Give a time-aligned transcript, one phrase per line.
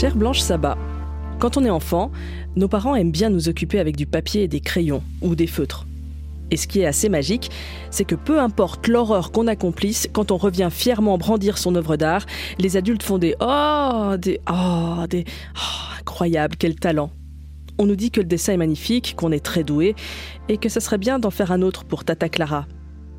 [0.00, 0.78] Chère Blanche Sabat,
[1.40, 2.12] quand on est enfant,
[2.54, 5.88] nos parents aiment bien nous occuper avec du papier et des crayons ou des feutres.
[6.52, 7.50] Et ce qui est assez magique,
[7.90, 12.26] c'est que peu importe l'horreur qu'on accomplisse, quand on revient fièrement brandir son œuvre d'art,
[12.60, 15.24] les adultes font des oh, des oh, des
[15.56, 17.10] oh, incroyable, quel talent.
[17.76, 19.96] On nous dit que le dessin est magnifique, qu'on est très doué,
[20.48, 22.68] et que ce serait bien d'en faire un autre pour Tata Clara.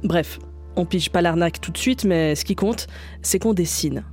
[0.06, 0.40] Bref,
[0.78, 2.88] on pige pas l'arnaque tout de suite, mais ce qui compte,
[3.22, 4.06] c'est qu'on dessine.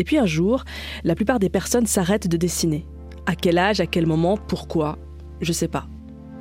[0.00, 0.64] Et puis un jour,
[1.04, 2.86] la plupart des personnes s'arrêtent de dessiner.
[3.26, 4.98] À quel âge, à quel moment, pourquoi
[5.42, 5.86] Je sais pas.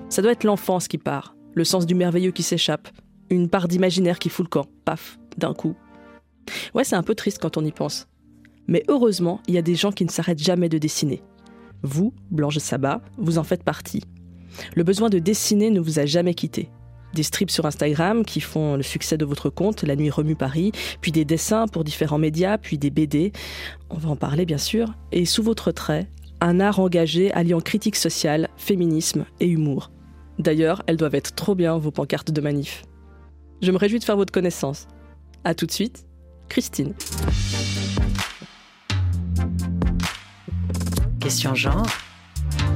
[0.08, 2.88] Ça doit être l'enfance qui part le sens du merveilleux qui s'échappe,
[3.30, 5.76] une part d'imaginaire qui fout le camp, paf, d'un coup.
[6.73, 8.08] Ouais, c'est un peu triste quand on y pense.
[8.67, 11.22] Mais heureusement, il y a des gens qui ne s'arrêtent jamais de dessiner.
[11.84, 14.03] Vous, Blanche Sabat, vous en faites partie.
[14.73, 16.70] Le besoin de dessiner ne vous a jamais quitté.
[17.13, 20.72] Des strips sur Instagram qui font le succès de votre compte, La Nuit Remue Paris,
[21.02, 23.31] puis des dessins pour différents médias, puis des BD.
[23.89, 24.94] On va en parler bien sûr.
[25.11, 26.08] Et sous votre trait,
[26.42, 29.92] un art engagé alliant critique sociale, féminisme et humour.
[30.38, 32.83] D'ailleurs, elles doivent être trop bien, vos pancartes de manif.
[33.61, 34.88] Je me réjouis de faire votre connaissance.
[35.44, 36.05] A tout de suite,
[36.48, 36.94] Christine.
[41.20, 41.86] Question genre,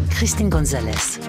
[0.09, 1.19] Christine Gonzalez.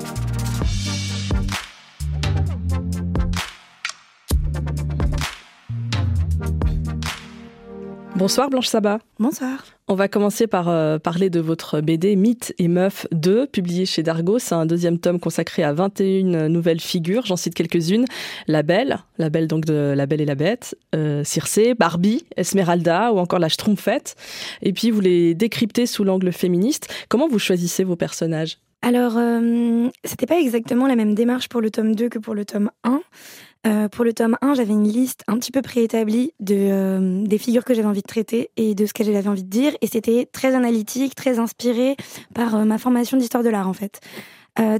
[8.25, 9.01] Bonsoir Blanche Sabat.
[9.19, 9.67] Bonsoir.
[9.87, 14.03] On va commencer par euh, parler de votre BD Mythes et Meufs 2, publié chez
[14.03, 14.39] Dargo.
[14.39, 17.27] C'est un deuxième tome consacré à 21 nouvelles figures.
[17.27, 18.07] J'en cite quelques-unes.
[18.47, 23.13] La Belle, la Belle donc de La Belle et la Bête, euh, Circé, Barbie, Esmeralda
[23.13, 24.17] ou encore la Schtroumpfette.
[24.63, 26.91] Et puis vous les décryptez sous l'angle féministe.
[27.11, 28.57] Comment vous choisissez vos personnages?
[28.81, 32.47] Alors, euh, c'était pas exactement la même démarche pour le tome 2 que pour le
[32.47, 33.03] tome 1.
[33.67, 37.39] Euh, pour le tome 1, j'avais une liste un petit peu préétablie de, euh, des
[37.39, 39.73] figures que j'avais envie de traiter et de ce que j'avais envie de dire.
[39.81, 41.97] Et c'était très analytique, très inspiré
[42.35, 44.01] par euh, ma formation d'histoire de l'art, en fait.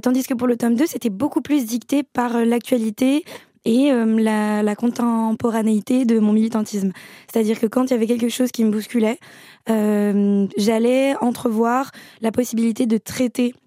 [0.01, 3.25] tandis que pour le tome 2, c'était beaucoup plus dicté par l'actualité
[3.65, 6.91] et la, la, contemporanéité de mon militantisme.
[7.27, 9.19] C'est-à-dire que quand il y avait quelque chose qui me bousculait,
[9.67, 13.64] j'allais entrevoir la possibilité de traiter euh,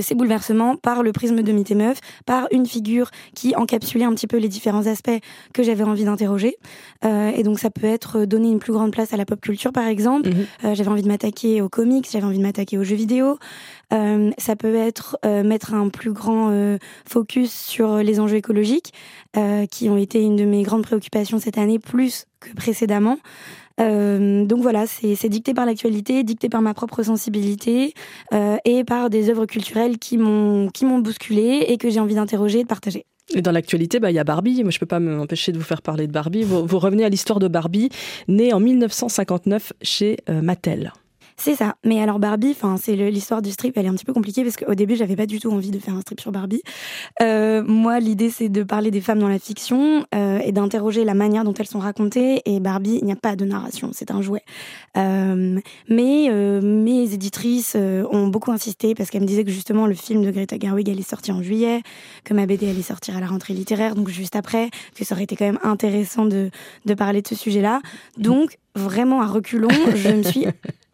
[0.00, 4.14] ces bouleversements par le prisme de Mythe et Meuf, par une figure qui encapsulait un
[4.14, 5.18] petit peu les différents aspects
[5.52, 6.56] que j'avais envie d'interroger.
[7.04, 9.72] Euh, et donc ça peut être donner une plus grande place à la pop culture
[9.72, 10.30] par exemple.
[10.30, 10.46] Mhm.
[10.64, 13.38] Euh, j'avais envie de m'attaquer aux comics, j'avais envie de m'attaquer aux jeux vidéo.
[13.92, 16.34] Euh, ça peut être euh, mettre un plus grand
[17.06, 18.92] focus sur les enjeux écologiques,
[19.70, 23.18] qui ont été une de mes grandes préoccupations cette année, plus que précédemment.
[23.80, 27.94] Euh, donc voilà, c'est dicté par l'actualité, dicté par ma propre sensibilité
[28.32, 32.62] euh, et par des œuvres culturelles qui m'ont bousculé et que j'ai envie d'interroger et
[32.62, 33.04] de partager.
[33.34, 34.62] Et dans l'actualité, bah, il y a Barbie.
[34.62, 36.42] Moi, je peux pas m'empêcher de vous faire parler de Barbie.
[36.42, 37.88] Vous, vous revenez à l'histoire de Barbie,
[38.28, 40.92] née en 1959 chez euh, Mattel.
[41.36, 41.74] C'est ça.
[41.84, 44.56] Mais alors Barbie, enfin c'est l'histoire du strip, elle est un petit peu compliquée parce
[44.56, 46.62] qu'au début j'avais pas du tout envie de faire un strip sur Barbie.
[47.22, 51.14] Euh, moi l'idée c'est de parler des femmes dans la fiction euh, et d'interroger la
[51.14, 52.40] manière dont elles sont racontées.
[52.46, 54.42] Et Barbie, il n'y a pas de narration, c'est un jouet.
[54.96, 55.58] Euh,
[55.88, 56.30] mais
[56.62, 60.56] mes éditrices ont beaucoup insisté parce qu'elles me disaient que justement le film de Greta
[60.58, 61.82] Gerwig allait sortir en juillet,
[62.24, 65.24] que ma BD allait sortir à la rentrée littéraire, donc juste après, que ça aurait
[65.24, 66.50] été quand même intéressant de,
[66.84, 67.80] de parler de ce sujet-là.
[68.18, 70.46] Donc vraiment à reculons, je me suis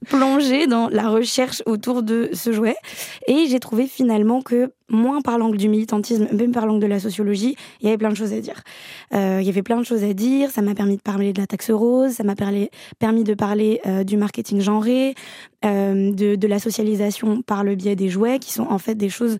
[0.08, 2.76] plongée dans la recherche autour de ce jouet.
[3.26, 7.00] Et j'ai trouvé finalement que moins par l'angle du militantisme, même par l'angle de la
[7.00, 8.62] sociologie, il y avait plein de choses à dire.
[9.14, 11.40] Euh, il y avait plein de choses à dire, ça m'a permis de parler de
[11.40, 15.14] la taxe rose, ça m'a permis de parler euh, du marketing genré,
[15.64, 19.08] euh, de, de, la socialisation par le biais des jouets, qui sont en fait des
[19.08, 19.38] choses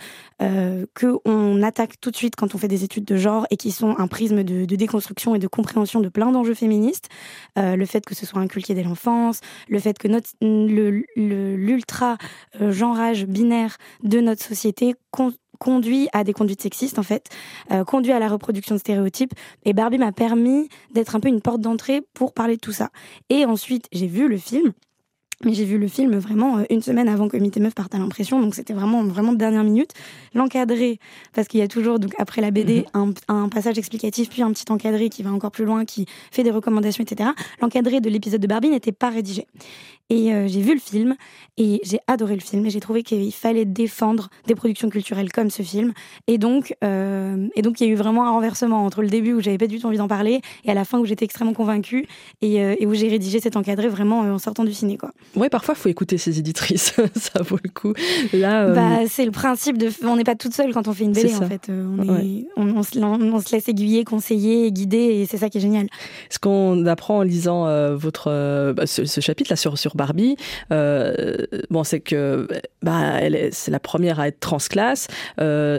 [0.94, 3.70] que on attaque tout de suite quand on fait des études de genre et qui
[3.70, 7.10] sont un prisme de, déconstruction et de compréhension de plein d'enjeux féministes.
[7.56, 12.16] Le fait que ce soit inculqué dès l'enfance, le fait que notre l'ultra
[12.60, 14.94] euh, genrage binaire de notre société
[15.60, 17.28] conduit à des conduites sexistes en fait,
[17.70, 19.34] euh, conduit à la reproduction de stéréotypes.
[19.64, 22.90] Et Barbie m'a permis d'être un peu une porte d'entrée pour parler de tout ça.
[23.28, 24.72] Et ensuite, j'ai vu le film.
[25.42, 27.98] Mais j'ai vu le film vraiment euh, une semaine avant que Comité Meuf parte à
[27.98, 29.92] l'impression, donc c'était vraiment vraiment de dernière minute.
[30.34, 30.98] L'encadré,
[31.32, 33.14] parce qu'il y a toujours donc après la BD mhm.
[33.28, 36.42] un, un, passage explicatif, puis un petit encadré qui va encore plus loin, qui fait
[36.42, 37.30] des recommandations, etc.
[37.62, 39.46] L'encadré de l'épisode de Barbie n'était pas rédigé.
[40.10, 41.14] Et euh, j'ai vu le film
[41.56, 45.50] et j'ai adoré le film et j'ai trouvé qu'il fallait défendre des productions culturelles comme
[45.50, 45.92] ce film.
[46.26, 49.34] Et donc, euh, et donc il y a eu vraiment un renversement entre le début
[49.34, 51.52] où j'avais pas du tout envie d'en parler et à la fin où j'étais extrêmement
[51.52, 52.06] convaincue
[52.42, 55.12] et, euh, et où j'ai rédigé cet encadré vraiment en sortant du ciné quoi.
[55.36, 57.92] Ouais, parfois faut écouter ses éditrices, ça vaut le coup.
[58.32, 61.12] Là, bah, c'est le principe de, on n'est pas toute seule quand on fait une
[61.12, 61.68] BD en fait.
[61.68, 65.60] On, est, on, se, on, se, laisse aiguiller, conseiller, guider et c'est ça qui est
[65.60, 65.86] génial.
[66.30, 67.60] Ce qu'on apprend en lisant
[67.96, 70.36] votre bah, ce, ce, chapitre là sur sur Barbie,
[70.70, 72.48] bon, c'est que
[72.82, 73.20] bah,
[73.52, 75.08] c'est la première à être transclasse.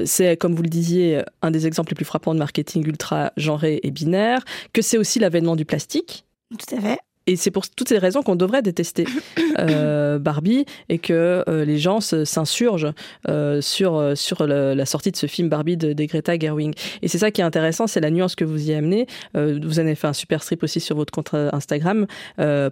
[0.05, 3.79] c'est, comme vous le disiez, un des exemples les plus frappants de marketing ultra genré
[3.83, 4.45] et binaire.
[4.73, 6.25] Que c'est aussi l'avènement du plastique.
[6.51, 9.05] Tout à fait et c'est pour toutes ces raisons qu'on devrait détester
[9.59, 12.93] euh, Barbie et que euh, les gens s'insurgent
[13.29, 16.73] euh, sur, sur la sortie de ce film Barbie de, Greta Gerwig.
[17.01, 19.05] Et c'est ça qui est intéressant, c'est la nuance que vous y amenez.
[19.35, 22.07] vous en avez fait un super strip aussi sur votre compte Instagram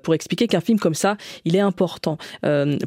[0.03, 2.17] pour expliquer qu'un film comme ça, il est important.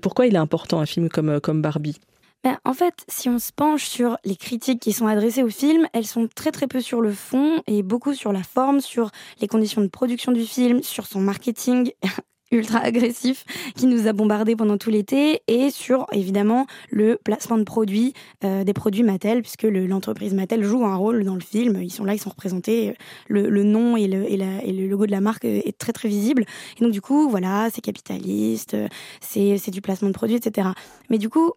[0.02, 1.98] pourquoi il est important un film comme, comme Barbie?
[2.44, 5.86] Ben, en fait, si on se penche sur les critiques qui sont adressées au film,
[5.92, 9.10] elles sont très très peu sur le fond et beaucoup sur la forme, sur
[9.40, 11.92] les conditions de production du film, sur son marketing
[12.50, 13.44] ultra agressif
[13.76, 18.12] qui nous a bombardé pendant tout l'été et sur évidemment le placement de produits
[18.44, 21.80] euh, des produits Mattel puisque l'entreprise Mattel joue un rôle dans le film.
[21.80, 22.94] Ils sont là ils sont représentés.
[23.28, 25.92] Le, le nom et le, et, la, et le logo de la marque est très
[25.92, 26.44] très visible.
[26.76, 28.76] Et donc du coup voilà c'est capitaliste
[29.20, 30.68] c'est du placement de produits etc
[31.08, 31.52] mais du coup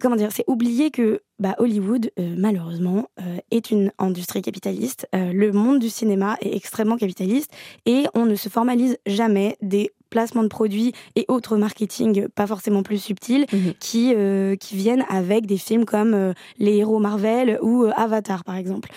[0.00, 5.08] comment dire, c'est oublier que bah, Hollywood, euh, malheureusement, euh, est une industrie capitaliste.
[5.14, 7.50] Euh, le monde du cinéma est extrêmement capitaliste
[7.86, 12.82] et on ne se formalise jamais des placements de produits et autres marketing pas forcément
[12.82, 13.74] plus subtils mhm.
[13.78, 14.14] qui,
[14.58, 18.90] qui viennent avec des films comme les héros Marvel ou Avatar par exemple.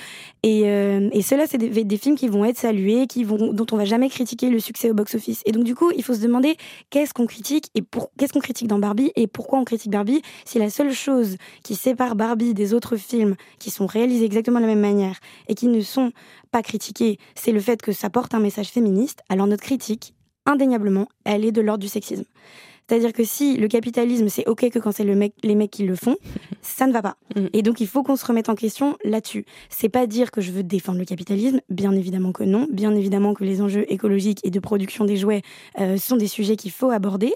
[0.44, 3.78] Et, et ceux-là, c'est des, des, films qui vont être salués, qui vont, dont on
[3.78, 5.42] va jamais critiquer le succès au box-office.
[5.46, 6.58] Et donc du coup, il faut se demander
[6.90, 10.22] qu'est-ce qu'on critique et pour, qu'est-ce qu'on critique dans Barbie et pourquoi on critique Barbie
[10.46, 14.66] si la seule chose qui sépare Barbie des autres films qui sont réalisés exactement de
[14.66, 16.12] la même manière et qui ne sont
[16.52, 20.14] pas critiqués, c'est le fait que ça porte un message féministe, alors notre critique,
[20.46, 22.26] indéniablement, elle est de l'ordre du sexisme.
[22.88, 25.86] C'est-à-dire que si le capitalisme, c'est OK que quand c'est le mec, les mecs qui
[25.86, 26.18] le font,
[26.62, 27.16] ça ne va pas.
[27.36, 27.46] Mm.
[27.54, 29.46] Et donc, il faut qu'on se remette en question là-dessus.
[29.70, 32.68] C'est pas dire que je veux défendre le capitalisme, bien évidemment que non.
[32.72, 35.42] Bien évidemment que les enjeux écologiques et de production des jouets
[35.80, 37.34] euh, sont des sujets qu'il faut aborder.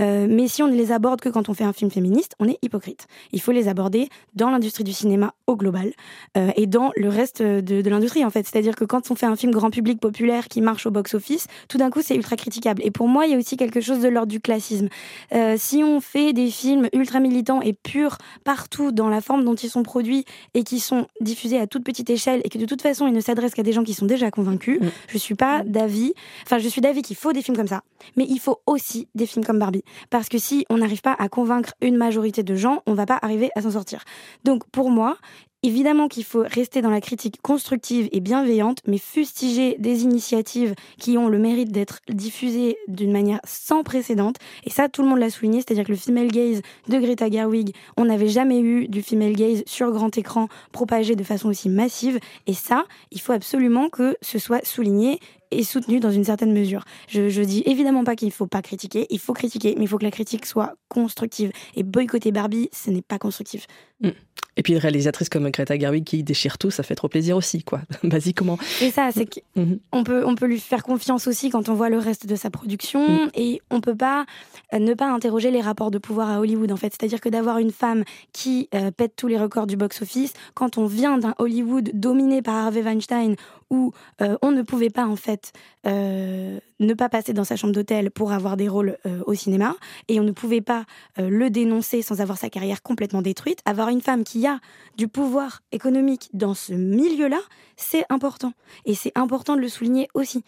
[0.00, 2.48] Euh, mais si on ne les aborde que quand on fait un film féministe, on
[2.48, 3.06] est hypocrite.
[3.32, 5.92] Il faut les aborder dans l'industrie du cinéma au global
[6.36, 8.46] euh, et dans le reste de, l'industrie en fait.
[8.46, 11.78] C'est-à-dire que quand on fait un film grand public populaire qui marche au box-office, tout
[11.78, 12.82] d'un coup c'est ultra critiquable.
[12.84, 14.88] Et pour moi, il y a aussi quelque chose de l'ordre du classisme.
[15.32, 19.54] Euh, si on fait des films ultra militants et purs partout dans la forme dont
[19.54, 20.24] ils sont produits
[20.54, 23.20] et qui sont diffusés à toute petite échelle et que de toute façon ils ne
[23.20, 24.88] s'adressent qu'à des gens qui sont déjà convaincus, mm.
[25.08, 26.12] je suis pas d'avis.
[26.44, 27.82] Enfin, je suis d'avis qu'il faut des films comme ça,
[28.16, 29.82] mais il faut aussi des films comme Barbie.
[30.10, 33.18] Parce que si on n'arrive pas à convaincre une majorité de gens, on va pas
[33.22, 34.04] arriver à s'en sortir.
[34.44, 35.18] Donc pour moi,
[35.64, 41.18] Évidemment qu'il faut rester dans la critique constructive et bienveillante, mais fustiger des initiatives qui
[41.18, 44.32] ont le mérite d'être diffusées d'une manière sans précédent.
[44.62, 47.74] Et ça, tout le monde l'a souligné, c'est-à-dire que le female gaze de Greta Gerwig,
[47.96, 52.20] on n'avait jamais eu du female gaze sur grand écran propagé de façon aussi massive.
[52.46, 55.18] Et ça, il faut absolument que ce soit souligné
[55.50, 56.84] et soutenu dans une certaine mesure.
[57.08, 59.88] Je, je dis évidemment pas qu'il ne faut pas critiquer, il faut critiquer, mais il
[59.88, 61.50] faut que la critique soit constructive.
[61.74, 63.66] Et boycotter Barbie, ce n'est pas constructif.
[64.00, 64.10] Mm.
[64.58, 67.62] Et puis une réalisatrice comme Greta Gerwig qui déchire tout, ça fait trop plaisir aussi,
[67.62, 67.80] quoi.
[68.02, 68.58] Basiquement.
[68.82, 70.04] Et ça, c'est qu'on mm-hmm.
[70.04, 73.08] peut, on peut lui faire confiance aussi quand on voit le reste de sa production,
[73.08, 73.30] mm.
[73.34, 74.26] et on peut pas
[74.74, 76.92] euh, ne pas interroger les rapports de pouvoir à Hollywood, en fait.
[76.92, 78.02] C'est-à-dire que d'avoir une femme
[78.32, 82.56] qui euh, pète tous les records du box-office, quand on vient d'un Hollywood dominé par
[82.56, 83.36] Harvey Weinstein,
[83.70, 85.52] où euh, on ne pouvait pas en fait
[85.86, 89.74] euh, ne pas passer dans sa chambre d'hôtel pour avoir des rôles euh, au cinéma
[90.08, 90.84] et on ne pouvait pas
[91.16, 93.60] le dénoncer sans avoir sa carrière complètement détruite.
[93.64, 94.60] Avoir une femme qui a
[94.96, 97.40] du pouvoir économique dans ce milieu-là,
[97.76, 98.52] c'est important
[98.84, 100.44] et c'est important de le souligner aussi.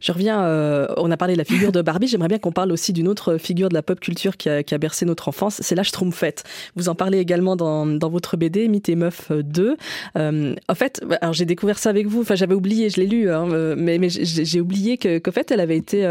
[0.00, 2.72] Je reviens, euh, on a parlé de la figure de Barbie, j'aimerais bien qu'on parle
[2.72, 5.82] aussi d'une autre figure de la pop culture qui a, bercé notre enfance, c'est la
[5.82, 6.44] Schtroumpfette.
[6.74, 9.76] Vous en parlez également dans, votre BD, Mythe et Meuf 2.
[10.16, 13.06] Euh, en fait, bah, alors j'ai découvert ça avec vous, enfin j'avais oublié, je l'ai
[13.06, 16.06] lu, hein, euh, mais, mais j'ai oublié qu'en fait elle avait été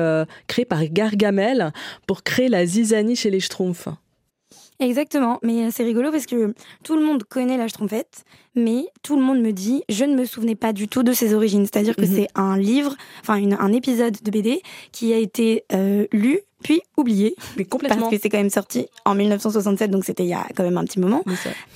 [0.48, 1.72] créée par Gargamel
[2.08, 3.90] pour créer la zizanie chez les Schtroumpfs.
[4.80, 6.54] Exactement, mais c'est rigolo parce que
[6.84, 10.26] tout le monde connaît la Schtroumpfette, mais tout le monde me dit je ne me
[10.26, 11.66] souvenais pas du tout de ses origines.
[11.66, 12.14] C'est-à-dire que mhm.
[12.14, 17.36] c'est un livre, enfin un épisode de BD qui a été euh, lu puis oublié.
[17.58, 17.98] Mais complètement.
[17.98, 20.78] Parce que c'est quand même sorti en 1967, donc c'était il y a quand même
[20.78, 21.24] un petit moment.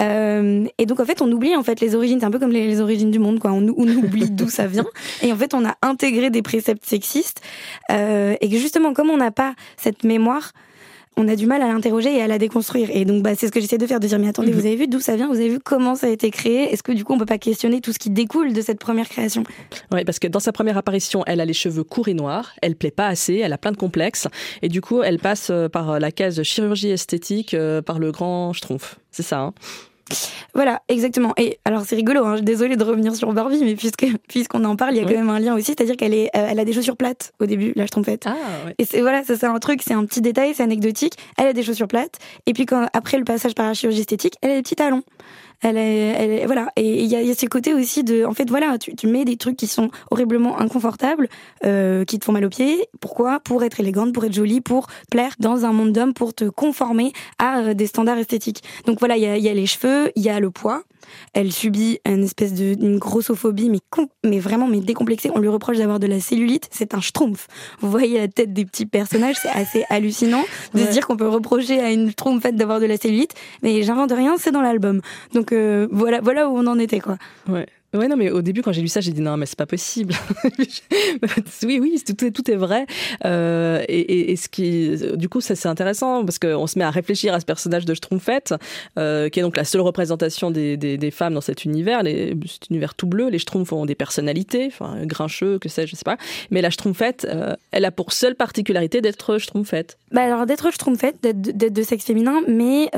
[0.02, 2.20] Euh, et donc en fait, on oublie en fait les origines.
[2.20, 3.52] C'est un peu comme les, origines du monde, quoi.
[3.52, 4.86] On, on oublie d'où ça vient.
[5.22, 7.42] Et en fait, on a intégré des préceptes sexistes.
[7.92, 10.54] Euh, et que justement, comme on n'a pas cette mémoire,
[11.20, 12.90] on a du mal à l'interroger et à la déconstruire.
[12.92, 14.66] Et donc, bah, c'est ce que j'essaie de faire, de dire, mais attendez, vous mhm.
[14.66, 15.28] avez vu d'où ça vient?
[15.28, 16.72] Vous avez vu comment ça a été créé?
[16.72, 19.10] Est-ce que du coup, on peut pas questionner tout ce qui découle de cette première
[19.10, 19.44] création?
[19.92, 22.76] Oui, parce que dans sa première apparition, elle a les cheveux courts et noirs, elle
[22.76, 24.28] plaît pas assez, elle a plein de complexes,
[24.62, 28.54] et du coup, elle passe euh, par la case chirurgie esthétique, euh, par le grand
[28.54, 29.00] schtroumpf.
[29.12, 29.54] C'est ça, hein?
[30.54, 31.34] Voilà, exactement.
[31.38, 34.96] Et alors c'est rigolo, hein, désolée de revenir sur Barbie, mais puisque puisqu'on en parle,
[34.96, 36.74] il y a quand même un lien aussi, c'est-à-dire qu'elle est, euh, elle a des
[36.74, 38.26] chaussures plates au début, la trompette.
[38.26, 38.36] Ah,
[38.66, 38.76] ouais.
[38.78, 41.14] Et c'est voilà, ça c'est un truc, c'est un petit détail, c'est anecdotique.
[41.38, 44.36] Elle a des chaussures plates, et puis quand après le passage par la chirurgie esthétique,
[44.42, 45.04] elle a des petits talons.
[45.62, 46.70] Elle est, elle est, voilà.
[46.76, 49.08] Et il y a, y a, ce côté aussi de, en fait, voilà, tu, tu
[49.08, 51.28] mets des trucs qui sont horriblement inconfortables,
[51.66, 52.88] euh, qui te font mal aux pieds.
[53.02, 53.40] Pourquoi?
[53.42, 57.12] Pour être élégante, pour être jolie, pour plaire dans un monde d'hommes, pour te conformer
[57.40, 58.64] à euh, des standards esthétiques.
[58.86, 60.84] Donc voilà, il y a, y a les cheveux, il y a le poids.
[61.34, 63.80] Elle subit une espèce de une grossophobie, mais
[64.24, 65.32] mais vraiment mais décomplexée.
[65.34, 66.68] On lui reproche d'avoir de la cellulite.
[66.72, 67.48] C'est un schtroumpf.
[67.80, 70.88] Vous voyez la tête des petits personnages, c'est assez hallucinant de ouais.
[70.88, 73.34] se dire qu'on peut reprocher à une schtroumpfette d'avoir de la cellulite.
[73.64, 75.02] Mais j'invente rien, c'est dans l'album.
[75.34, 77.18] Donc euh, voilà, voilà où on en était quoi.
[77.48, 77.68] Ouais.
[77.94, 79.66] Ouais, non, mais au début, quand j'ai lu ça, j'ai dit non, mais c'est pas
[79.66, 80.14] possible.
[81.64, 82.86] oui, oui, tout est, vrai.
[83.26, 87.34] Euh, et, ce qui, du coup, ça c'est intéressant parce qu'on se met à réfléchir
[87.34, 88.54] à ce personnage de Schtroumpfette,
[89.00, 92.70] euh, qui est donc la seule représentation des, des, femmes dans cet univers, les, cet
[92.70, 93.30] univers tout bleu.
[93.30, 96.18] Les Schtroumpfs ont des personnalités, enfin, grincheux, que sais-je, je sais pas.
[96.52, 99.98] Mais la Schtroumpfette, euh, elle a pour seule particularité d'être Schtroumpfette.
[100.12, 102.92] Bah alors, d'être Schtroumpfette, d'être de sexe féminin, mais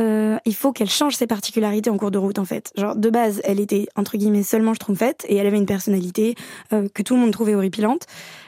[0.46, 2.74] il faut qu'elle change ses particularités en cours de route, en fait.
[2.76, 4.74] Genre, de base, elle était, entre guillemets, seulement
[5.28, 6.36] Et elle avait une personnalité
[6.74, 8.08] euh, que tout le monde trouvait horripilante.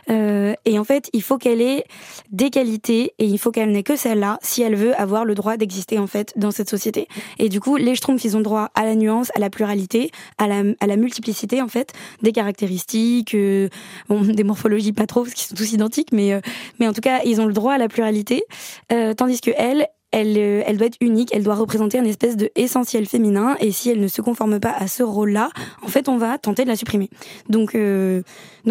[0.09, 1.85] Euh, et en fait, il faut qu'elle ait
[2.31, 5.57] des qualités et il faut qu'elle n'ait que celle-là si elle veut avoir le droit
[5.57, 7.07] d'exister en fait dans cette société.
[7.39, 10.47] Et du coup, les Schtroumpfs, ils ont droit à la nuance, à la pluralité, à
[10.47, 13.69] la, à la multiplicité en fait, des caractéristiques, euh,
[14.09, 16.41] bon, des morphologies pas trop parce qu'ils sont tous identiques, mais euh,
[16.79, 18.43] mais en tout cas, ils ont le droit à la pluralité,
[18.91, 22.49] euh, tandis que elle, elle, elle doit être unique, elle doit représenter un espèce de
[22.55, 25.49] essentiel féminin, et si elle ne se conforme pas à ce rôle-là,
[25.81, 27.09] en fait, on va tenter de la supprimer.
[27.49, 28.21] Donc, euh,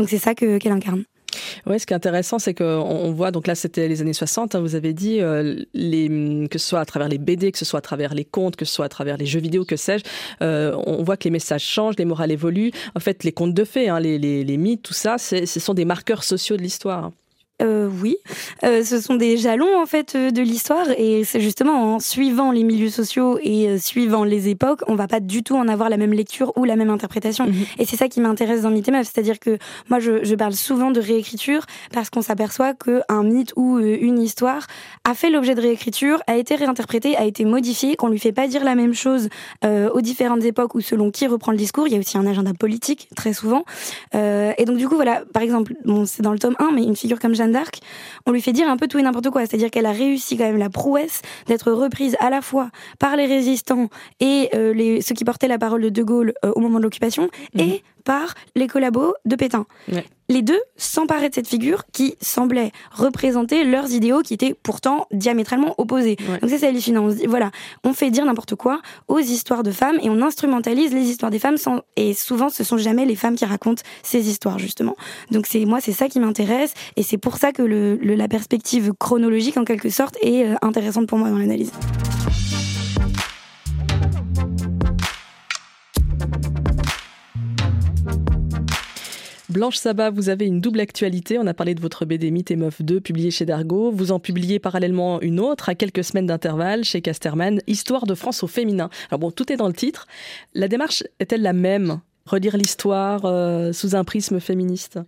[0.06, 1.04] c'est ça que qu'elle incarne.
[1.66, 4.54] Ouais, ce qui est intéressant, c'est qu'on on voit, donc là c'était les années 60,
[4.54, 7.78] hein, vous avez dit, euh, que ce soit à travers les BD, que ce soit
[7.78, 10.04] à travers les contes, que ce soit à travers les jeux vidéo, que sais-je,
[10.42, 12.72] euh, on voit que les messages changent, les morales évoluent.
[12.94, 15.75] En fait, les contes de fées, hein, les, les, les mythes, tout ça, ce sont
[15.75, 17.11] des marqueurs sociaux de l'histoire.
[17.62, 18.16] Euh, oui,
[18.64, 22.50] euh, ce sont des jalons en fait euh, de l'histoire et c'est justement en suivant
[22.50, 25.88] les milieux sociaux et euh, suivant les époques, on va pas du tout en avoir
[25.88, 27.47] la même lecture ou la même interprétation.
[27.47, 27.52] Mmh.
[27.78, 29.59] Et c'est ça qui m'intéresse dans Mythe et Meuf, c'est-à-dire que
[29.90, 34.66] moi je, je, parle souvent de réécriture parce qu'on s'aperçoit qu'un mythe ou une histoire
[35.04, 38.49] a fait l'objet de réécriture, a été réinterprété, a été modifié, qu'on lui fait pas
[38.49, 39.28] dire la même chose
[39.64, 41.87] aux différentes époques ou selon qui reprend le discours.
[41.87, 43.64] Il y a aussi un agenda politique très souvent.
[44.14, 46.97] et donc du coup voilà, par exemple, bon c'est dans le tome 1, mais une
[46.97, 47.80] figure comme Jeanne d'Arc,
[48.26, 49.42] on lui fait dire un peu tout et n'importe quoi.
[49.47, 53.26] C'est-à-dire qu'elle a réussi quand même la prouesse d'être reprise à la fois par les
[53.26, 53.88] résistants
[54.21, 56.85] et euh, les, ceux qui portaient la parole de De Gaulle euh, au moment de
[56.85, 57.61] l'occupation mmh.
[57.61, 59.66] et par les collabos de Pétain.
[59.90, 60.04] Ouais.
[60.28, 65.75] Les deux s'emparaient de cette figure qui semblait représenter leurs idéaux qui étaient pourtant diamétralement
[65.76, 66.16] opposés.
[66.21, 66.38] Ouais.
[66.38, 67.04] Donc ça c'est hallucinant.
[67.04, 67.50] On se dit, voilà,
[67.85, 71.38] on fait dire n'importe quoi aux histoires de femmes et on instrumentalise les histoires des
[71.38, 71.80] femmes sans...
[71.97, 74.97] et souvent ce sont jamais les femmes qui racontent ces histoires justement.
[75.30, 78.28] Donc c'est moi c'est ça qui m'intéresse et c'est pour ça que le, le, la
[78.28, 81.73] perspective chronologique en quelque sorte est euh, intéressante pour moi dans l'analyse.
[89.52, 91.38] Blanche Sabat, vous avez une double actualité.
[91.38, 93.90] On a parlé de votre BD Mythe et Meuf 2, publié chez Dargo.
[93.90, 98.42] Vous en publiez parallèlement une autre, à quelques semaines d'intervalle, chez Casterman, Histoire de France
[98.42, 98.88] au féminin.
[99.11, 100.06] Alors bon, tout est dans le titre.
[100.54, 102.00] La démarche est-elle la même?
[102.25, 104.99] Redire l'histoire euh, sous un prisme féministe?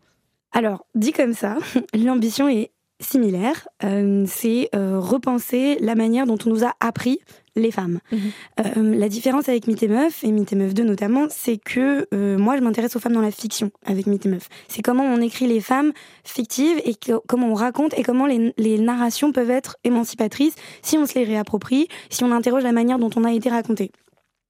[0.53, 1.57] Alors, dit comme ça,
[1.95, 2.71] l'ambition est
[3.01, 3.69] similaire.
[3.83, 7.21] Euh, c'est euh, repenser la manière dont on nous a appris
[7.57, 8.01] les femmes.
[8.11, 8.17] Mmh.
[8.61, 12.09] Euh, la différence avec Mythe et Meuf, et Mythe et Meuf 2 notamment, c'est que
[12.37, 14.49] moi je m'intéresse aux femmes dans la fiction avec Mythe et Meuf.
[14.67, 15.93] C'est comment on écrit les femmes
[16.25, 20.99] fictives et que, comment on raconte et comment les, les, narrations peuvent être émancipatrices si
[20.99, 23.93] on se les réapproprie, si on interroge la manière dont on a été raconté.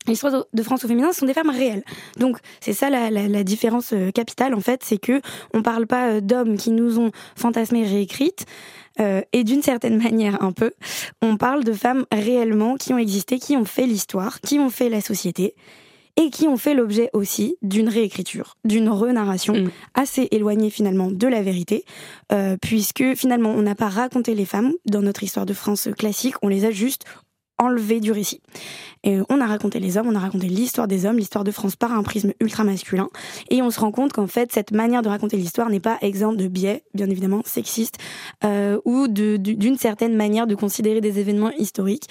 [0.06, 1.84] L'histoire de France au féminin ce sont des femmes réelles.
[2.18, 5.20] Donc c'est ça la, la, la, différence capitale en fait, c'est que
[5.54, 8.46] on parle pas d'hommes qui nous ont fantasmé réécrites.
[9.00, 10.72] Euh, et d'une certaine manière un peu,
[11.22, 14.88] on parle de femmes réellement qui ont existé, qui ont fait l'histoire, qui ont fait
[14.88, 15.54] la société
[16.16, 19.70] et qui ont fait l'objet aussi d'une réécriture, d'une renarration mmh.
[19.94, 21.84] assez éloignée finalement de la vérité,
[22.30, 26.36] euh, puisque finalement on n'a pas raconté les femmes dans notre histoire de France classique,
[26.42, 27.04] on les a juste
[27.58, 28.40] enlevées du récit.
[29.04, 31.76] Et on a raconté les hommes, on a raconté l'histoire des hommes, l'histoire de France
[31.76, 33.08] par un prisme ultra masculin.
[33.50, 36.38] Et on se rend compte qu'en fait, cette manière de raconter l'histoire n'est pas exempte
[36.38, 37.98] de biais, bien évidemment, sexistes,
[38.44, 42.08] euh, ou d'une de, certaine manière de considérer des événements historiques.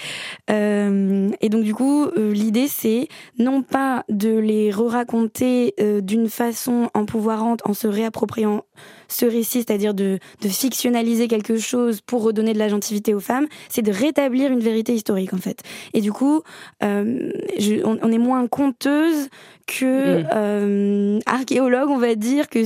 [0.51, 3.07] Euh, et donc, du coup, euh, l'idée, c'est
[3.39, 8.65] non pas de les re-raconter euh, d'une façon empouvoirante en se réappropriant
[9.07, 13.47] ce récit, c'est-à-dire de, de fictionnaliser quelque chose pour redonner de la gentilité aux femmes,
[13.69, 15.61] c'est de rétablir une vérité historique en fait.
[15.93, 16.41] Et du coup,
[16.81, 19.29] on, est moins conteuse
[19.67, 21.19] que mm.
[21.25, 22.59] archéologue, on va dire que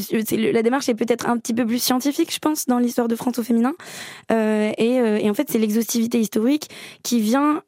[0.52, 3.40] la démarche est peut-être un petit peu plus scientifique, je pense, dans l'histoire de France
[3.40, 3.74] au féminin.
[4.30, 6.70] et, et en fait, c'est l'exhaustivité historique
[7.04, 7.64] qui vient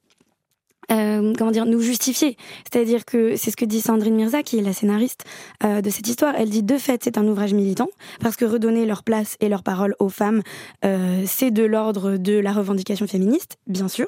[0.92, 2.38] euh, comment dire, nous justifier.
[2.72, 5.24] C'est-à-dire que c'est ce que dit Sandrine Mirza, qui est la scénariste
[5.64, 6.34] euh, de cette histoire.
[6.36, 9.64] Elle dit de fait, c'est un ouvrage militant parce que redonner leur place et leur
[9.64, 10.42] parole aux femmes,
[10.86, 14.08] euh, c'est de l'ordre de la revendication féministe, bien sûr.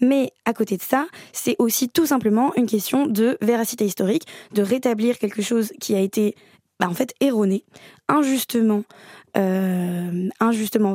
[0.00, 4.62] Mais à côté de ça, c'est aussi tout simplement une question de véracité historique, de
[4.62, 6.36] rétablir quelque chose qui a été,
[6.78, 7.64] bah, en fait, erroné,
[8.08, 8.84] injustement.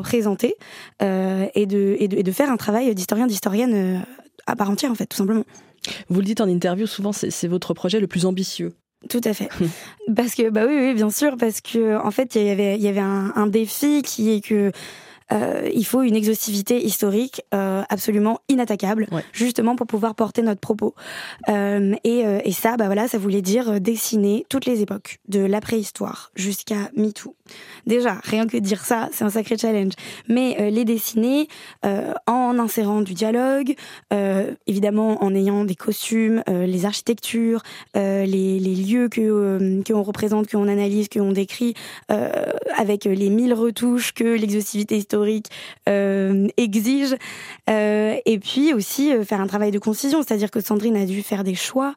[0.03, 0.55] Présenté
[1.01, 4.05] et, de, et, et de faire un travail d'historien d'historienne
[4.47, 5.43] à part entière, en fait, tout simplement.
[6.09, 8.73] Vous le dites en interview, souvent, c'est votre projet le plus ambitieux.
[9.09, 9.49] Tout à fait.
[10.15, 12.81] parce que, bah oui, oui, bien sûr, parce que, en fait, il y avait, il
[12.81, 14.71] y avait un, un défi qui est que
[15.31, 20.95] euh, il faut une exhaustivité historique euh, absolument inattaquable, justement pour pouvoir porter notre propos.
[21.49, 25.61] Euh, et, et, ça, bah voilà, ça voulait dire dessiner toutes les époques, de la
[25.61, 27.35] préhistoire jusqu'à MeToo.
[27.85, 29.93] Déjà, rien que dire ça, c'est un sacré challenge.
[30.27, 31.47] Mais les dessiner
[31.83, 33.75] en insérant du dialogue,
[34.67, 37.63] évidemment en ayant des costumes, les architectures,
[37.95, 41.73] les, les, lieux que qu'on représente, qu'on analyse, qu'on décrit,
[42.09, 45.16] avec les mille retouches que l'exhaustivité historique
[45.87, 47.15] euh, exige.
[47.69, 51.21] Euh, et puis aussi euh, faire un travail de concision, c'est-à-dire que Sandrine a dû
[51.23, 51.93] faire des choix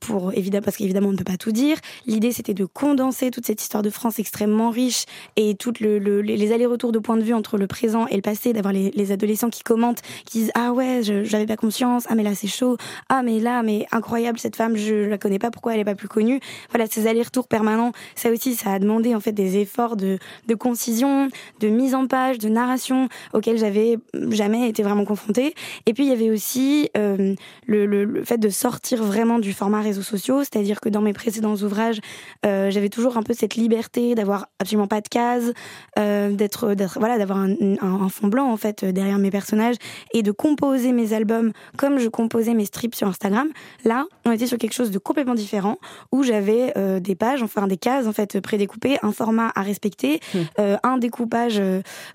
[0.00, 1.76] pour évidemment parce qu'évidemment on ne peut pas tout dire.
[2.06, 5.04] L'idée c'était de condenser toute cette histoire de France extrêmement riche
[5.36, 8.52] et toutes le, les allers-retours de points de vue entre le présent et le passé,
[8.52, 12.22] d'avoir les, les, adolescents qui commentent, qui disent ah ouais j'avais pas conscience, ah mais
[12.22, 12.76] là c'est chaud,
[13.08, 15.94] ah mais là mais incroyable cette femme je la connais pas pourquoi elle est pas
[15.94, 16.40] plus connue?
[16.70, 20.54] Voilà ces allers-retours permanents, ça aussi ça a demandé en fait des efforts de, de
[20.54, 21.28] concision,
[21.60, 23.98] de mise en page, de narration auxquelles j'avais
[24.30, 25.54] jamais été vraiment confrontée.
[25.86, 27.34] Et puis il y avait aussi euh,
[27.66, 31.12] le, le, le, fait de sortir vraiment du format réseaux sociaux, c'est-à-dire que dans mes
[31.12, 32.00] précédents ouvrages,
[32.44, 35.52] euh, j'avais toujours un peu cette liberté d'avoir absolument pas de cases,
[35.98, 39.76] euh, d'être, voilà, d'avoir un, un, un, fond blanc en fait derrière mes personnages
[40.12, 43.48] et de composer mes albums comme je composais mes strips sur Instagram.
[43.84, 45.78] Là, on était sur quelque chose de complètement différent
[46.12, 50.38] où j'avais des pages, enfin des cases en fait prédécoupées, un format à respecter, mmh.
[50.82, 51.60] un découpage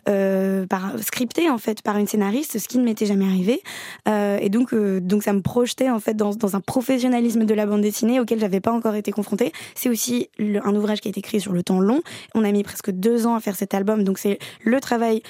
[0.09, 3.61] euh, par, scripté en fait par une scénariste, ce qui ne m'était jamais arrivé.
[4.07, 7.53] Euh, et donc, euh, donc ça me projetait en fait dans, dans un professionnalisme de
[7.53, 9.51] la bande dessinée auquel j'avais pas encore été confrontée.
[9.75, 12.01] C'est aussi un ouvrage qui a été écrit sur le temps long.
[12.35, 15.21] On a mis presque deux ans à faire cet album, donc c'est le travail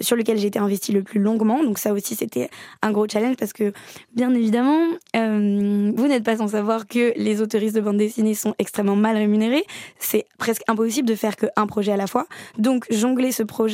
[0.00, 1.62] sur lequel j'ai été investie le plus longuement.
[1.62, 2.50] Donc ça aussi c'était
[2.82, 3.72] un gros challenge parce que
[4.14, 4.78] bien évidemment,
[5.14, 9.64] vous n'êtes pas sans savoir que les autoristes de bande dessinée sont extrêmement mal rémunérés.
[9.98, 12.26] C'est presque impossible de faire qu'un projet à la fois.
[12.58, 13.67] Donc jongler ce projet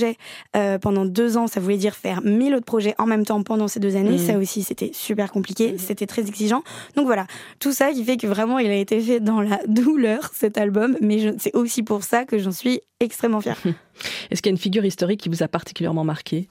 [0.57, 1.47] euh, pendant deux ans.
[1.47, 4.17] Ça voulait dire faire mille autres projets en même temps pendant ces deux années.
[4.17, 4.27] Mmh.
[4.27, 5.73] Ça aussi, c'était super compliqué.
[5.73, 5.79] Mmh.
[5.79, 6.63] C'était très exigeant.
[6.97, 7.27] Donc voilà,
[7.59, 10.97] tout ça qui fait que vraiment, il a été fait dans la douleur, cet album.
[11.01, 13.59] Mais c'est aussi pour ça que j'en suis extrêmement fière.
[14.31, 16.49] Est-ce qu'il y a une figure historique qui vous a particulièrement marqué?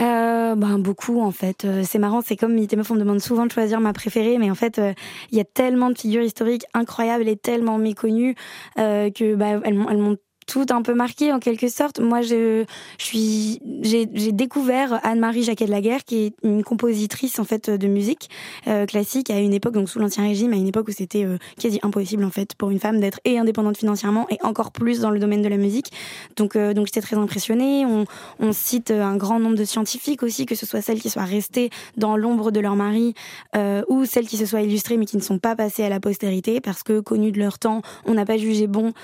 [0.00, 1.64] Euh, ben beaucoup en fait.
[1.64, 4.38] Euh, c'est marrant, c'est comme Mythe Meuf, on me demande souvent de choisir ma préférée,
[4.38, 4.92] mais en fait, euh,
[5.32, 8.36] il y a tellement de figures historiques incroyables et tellement méconnues
[8.76, 10.16] que bah, elles, elles m'ont
[10.48, 12.00] tout un peu marqué en quelque sorte.
[12.00, 12.64] Moi, je,
[12.98, 17.70] je suis, j'ai, découvert Anne-Marie Jacquet de la Guerre, qui est une compositrice en fait
[17.70, 18.30] de musique
[18.66, 21.36] euh, classique à une époque, donc sous l'ancien régime, à une époque où c'était euh,
[21.60, 25.10] quasi impossible en fait pour une femme d'être et indépendante financièrement et encore plus dans
[25.10, 25.92] le domaine de la musique.
[26.36, 27.84] Donc, euh, donc j'étais très impressionnée.
[27.84, 28.06] On,
[28.40, 31.68] on cite un grand nombre de scientifiques aussi, que ce soit celles qui soient restées
[31.98, 33.12] dans l'ombre de leur mari
[33.54, 36.00] euh, ou celles qui se soient illustrées mais qui ne sont pas passées à la
[36.00, 38.94] postérité parce que connues de leur temps, on n'a pas jugé bon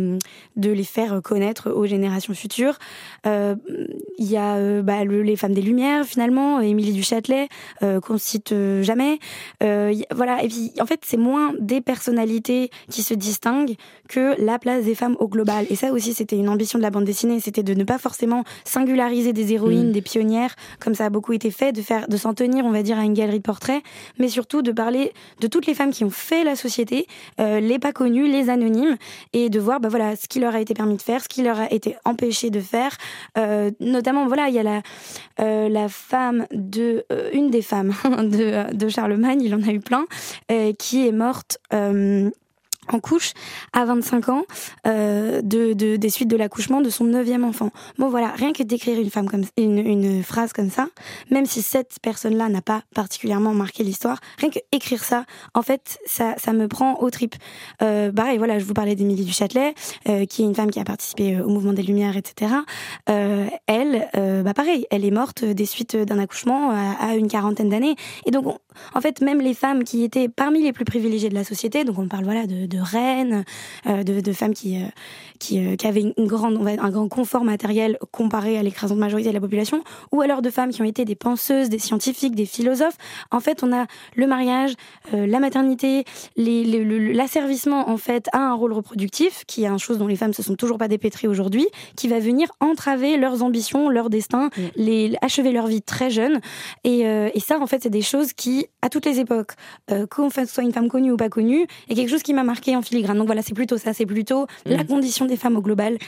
[0.00, 0.18] euh,
[0.56, 2.78] de les faire connaître aux générations futures.
[3.26, 3.54] Euh,
[4.18, 7.48] il y a euh, bah, le, les femmes des Lumières finalement, Émilie du Châtelet
[7.82, 9.18] euh, qu'on cite jamais.
[9.60, 13.76] voilà et puis en fait c'est moins des personnalités qui se distinguent
[14.08, 15.66] que la place des femmes au global.
[15.70, 18.44] Et ça aussi c'était une ambition de la bande dessinée, c'était de ne pas forcément
[18.64, 19.92] singulariser des héroïnes, mmh.
[19.92, 22.82] des pionnières comme ça a beaucoup été fait, de faire de s'en tenir on va
[22.82, 23.82] dire à une galerie de portraits,
[24.18, 27.06] mais surtout de parler de toutes les femmes qui ont fait la société,
[27.38, 28.96] les pas connues, les anonymes
[29.32, 31.42] et de voir bah, voilà ce qui leur a été permis de faire, ce qui
[31.42, 32.96] leur a été empêché de faire.
[33.36, 34.82] Euh, notamment, voilà, il y a la,
[35.40, 40.06] euh, la femme de euh, une des femmes de, Charlemagne, il en a eu plein,
[40.78, 41.58] qui est morte.
[42.88, 43.32] En couche
[43.72, 44.42] à 25 ans
[44.86, 47.70] euh, de, de, des suites de l'accouchement de son neuvième enfant.
[47.98, 48.98] Bon voilà, rien que d'écrire
[49.56, 50.88] une phrase comme ça,
[51.30, 55.98] même si cette personne-là n'a pas particulièrement marqué l'histoire, rien que écrire ça, en fait,
[56.06, 57.34] ça, me prend au trip.
[57.82, 59.74] Euh, pareil, voilà, je vous parlais d'Émilie du Châtelet,
[60.08, 62.52] euh, qui est une femme qui a participé euh, au mouvement des Lumières, etc.
[63.66, 64.08] Elle,
[64.44, 67.96] bah pareil, elle est morte des suites d'un accouchement à, à, une quarantaine d'années.
[68.26, 68.58] Et donc,
[68.94, 71.98] en fait, même les femmes qui étaient parmi les plus privilégiées de la société, donc
[71.98, 73.44] on parle voilà de, de reines,
[73.86, 74.86] euh, de, de, femmes qui, euh,
[75.38, 79.34] qui, euh, qui, avaient une grande, un grand confort matériel comparé à l'écrasante majorité de
[79.34, 82.96] la population, ou alors de femmes qui ont été des penseuses, des scientifiques, des philosophes.
[83.30, 84.74] En fait, on a le mariage,
[85.12, 86.04] la maternité,
[86.36, 90.42] l'asservissement en fait à un rôle reproductif, qui est une chose dont les femmes se
[90.42, 94.62] sont toujours pas dépêtrées aujourd'hui, qui va venir entraver leurs ambitions, leur destin, mmh.
[94.76, 96.40] les achever leur vie très jeune.
[96.84, 99.52] Et, et ça, en fait, c'est des choses qui, à toutes les époques,
[99.90, 102.76] euh, qu'on soit une femme connue ou pas connue, est quelque chose qui m'a marqué
[102.76, 103.18] en filigrane.
[103.18, 104.70] Donc voilà, c'est plutôt ça, c'est plutôt mmh.
[104.70, 105.98] la condition des femmes au global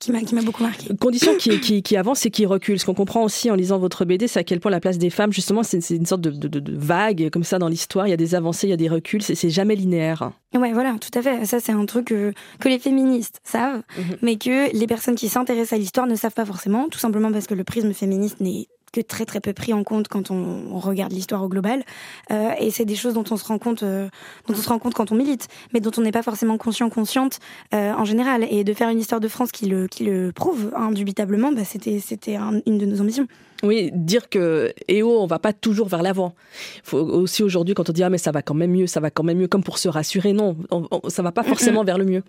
[0.00, 0.88] qui m'a, beaucoup marqué.
[0.98, 2.80] Condition qui, qui, qui avance et qui recule.
[2.80, 5.10] Ce qu'on comprend aussi en lisant votre BD, c'est à quel point la place des
[5.10, 8.06] femmes, justement, c'est, une sorte de, de, de, vague comme ça dans l'histoire.
[8.06, 10.32] Il y a des avancées, il y a des reculs, c'est, jamais linéaire.
[10.54, 11.44] Ouais, voilà, tout à fait.
[11.44, 14.02] Ça, c'est un truc que, que les féministes savent, mmh.
[14.22, 17.46] mais que les personnes qui s'intéressent à l'histoire ne savent pas forcément, tout simplement parce
[17.46, 20.78] que le prisme féministe n'est que très très peu pris en compte quand on, on
[20.78, 21.84] regarde l'histoire au global.
[22.30, 24.08] Euh, et c'est des choses dont on se rend compte, euh,
[24.48, 26.90] dont on se rend compte quand on milite, mais dont on n'est pas forcément conscient,
[26.90, 27.38] consciente
[27.74, 28.46] euh, en général.
[28.50, 32.00] Et de faire une histoire de France qui le, qui le prouve indubitablement, bah, c'était
[32.00, 33.26] c'était un, une de nos ambitions.
[33.62, 36.34] Oui, dire que et oh, on va pas toujours vers l'avant.
[36.82, 39.10] Faut aussi aujourd'hui quand on dit ah mais ça va quand même mieux, ça va
[39.10, 41.98] quand même mieux, comme pour se rassurer, non, on, on, ça va pas forcément vers
[41.98, 42.22] le mieux.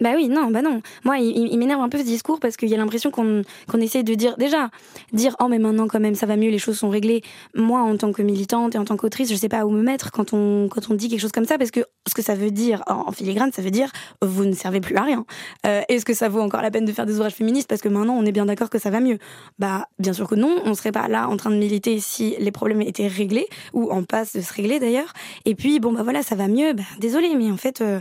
[0.00, 0.80] Bah oui, non, bah non.
[1.04, 3.42] Moi, il, il m'énerve un peu ce discours parce qu'il y a l'impression qu'on
[3.80, 4.70] essaie de dire déjà
[5.12, 7.22] dire oh mais maintenant quand même ça va mieux, les choses sont réglées.
[7.54, 10.10] Moi, en tant que militante et en tant qu'autrice, je sais pas où me mettre
[10.10, 12.50] quand on quand on dit quelque chose comme ça parce que ce que ça veut
[12.50, 13.90] dire en filigrane, ça veut dire
[14.22, 15.24] vous ne servez plus à rien.
[15.66, 17.88] Euh, Est-ce que ça vaut encore la peine de faire des ouvrages féministes parce que
[17.88, 19.18] maintenant on est bien d'accord que ça va mieux?
[19.58, 20.56] Bah bien sûr que non.
[20.64, 24.02] On serait pas là en train de militer si les problèmes étaient réglés ou en
[24.04, 25.12] passe de se régler d'ailleurs.
[25.44, 26.72] Et puis bon bah voilà ça va mieux.
[26.72, 28.00] Bah désolé mais en fait euh,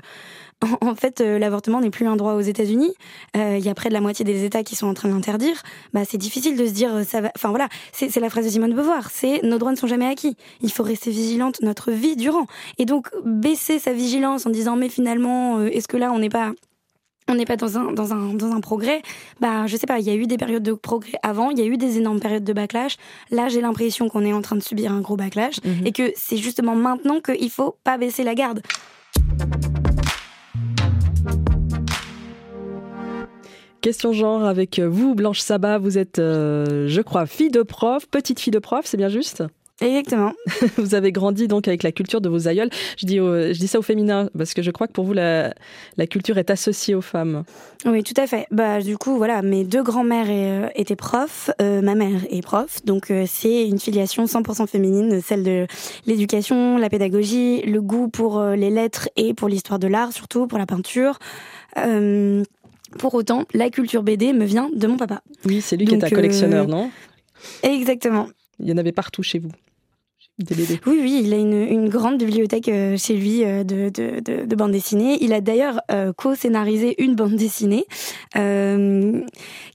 [0.82, 2.94] en fait, euh, l'avortement n'est plus un droit aux États-Unis.
[3.38, 5.14] Euh, il y a près de la moitié des États qui sont en train de
[5.14, 5.62] l'interdire.
[5.94, 7.32] Bah, c'est difficile de se dire euh, ça va.
[7.36, 9.10] Enfin voilà, c'est la phrase de Simone de Beauvoir.
[9.12, 10.36] C'est nos droits ne sont jamais acquis.
[10.62, 12.46] Il faut rester vigilante notre vie durant.
[12.78, 16.52] Et donc baisser sa vigilance en disant mais finalement, est-ce que là on n'est pas
[17.30, 19.04] on n'est pas dans un, dans, un, dans un progrès,
[19.40, 21.62] bah, je sais pas, il y a eu des périodes de progrès avant, il y
[21.62, 22.98] a eu des énormes périodes de backlash.
[23.30, 25.86] Là, j'ai l'impression qu'on est en train de subir un gros backlash -hmm.
[25.86, 28.62] et que c'est justement maintenant qu'il faut pas baisser la garde.
[33.82, 35.78] Question genre avec vous, Blanche Sabat.
[35.78, 39.44] Vous êtes, euh, je crois, fille de prof, petite fille de prof, c'est bien juste?
[39.82, 40.34] Exactement.
[40.78, 42.70] vous avez grandi donc avec la culture de vos aïeuls.
[42.98, 45.14] Je dis, au, je dis ça au féminin parce que je crois que pour vous,
[45.14, 45.54] la,
[45.98, 47.44] la culture est associée aux femmes.
[47.86, 48.46] Oui, tout à fait.
[48.52, 51.50] Bah, du coup, voilà, mes deux grands-mères euh, étaient profs.
[51.62, 52.84] Euh, ma mère est prof.
[52.84, 55.66] Donc, euh, c'est une filiation 100% féminine, celle de
[56.06, 60.48] l'éducation, la pédagogie, le goût pour euh, les lettres et pour l'histoire de l'art, surtout
[60.48, 61.20] pour la peinture.
[61.78, 62.44] Euh,
[62.98, 65.22] pour autant, la culture BD me vient de mon papa.
[65.46, 66.68] Oui, c'est lui Donc, qui est un collectionneur, euh...
[66.72, 66.92] non?
[67.64, 68.28] Exactement.
[68.60, 69.52] Il y en avait partout chez vous
[70.40, 70.80] des BD.
[70.86, 74.46] Oui, oui, il a une, une grande bibliothèque euh, chez lui euh, de, de, de,
[74.46, 75.18] de bandes dessinées.
[75.22, 77.86] Il a d'ailleurs euh, co-scénarisé une bande dessinée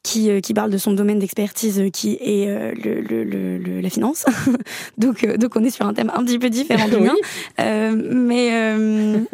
[0.03, 4.25] qui, qui parle de son domaine d'expertise qui est le, le, le, la finance.
[4.99, 7.15] donc, donc on est sur un thème un petit peu différent du mien.
[7.59, 9.27] mais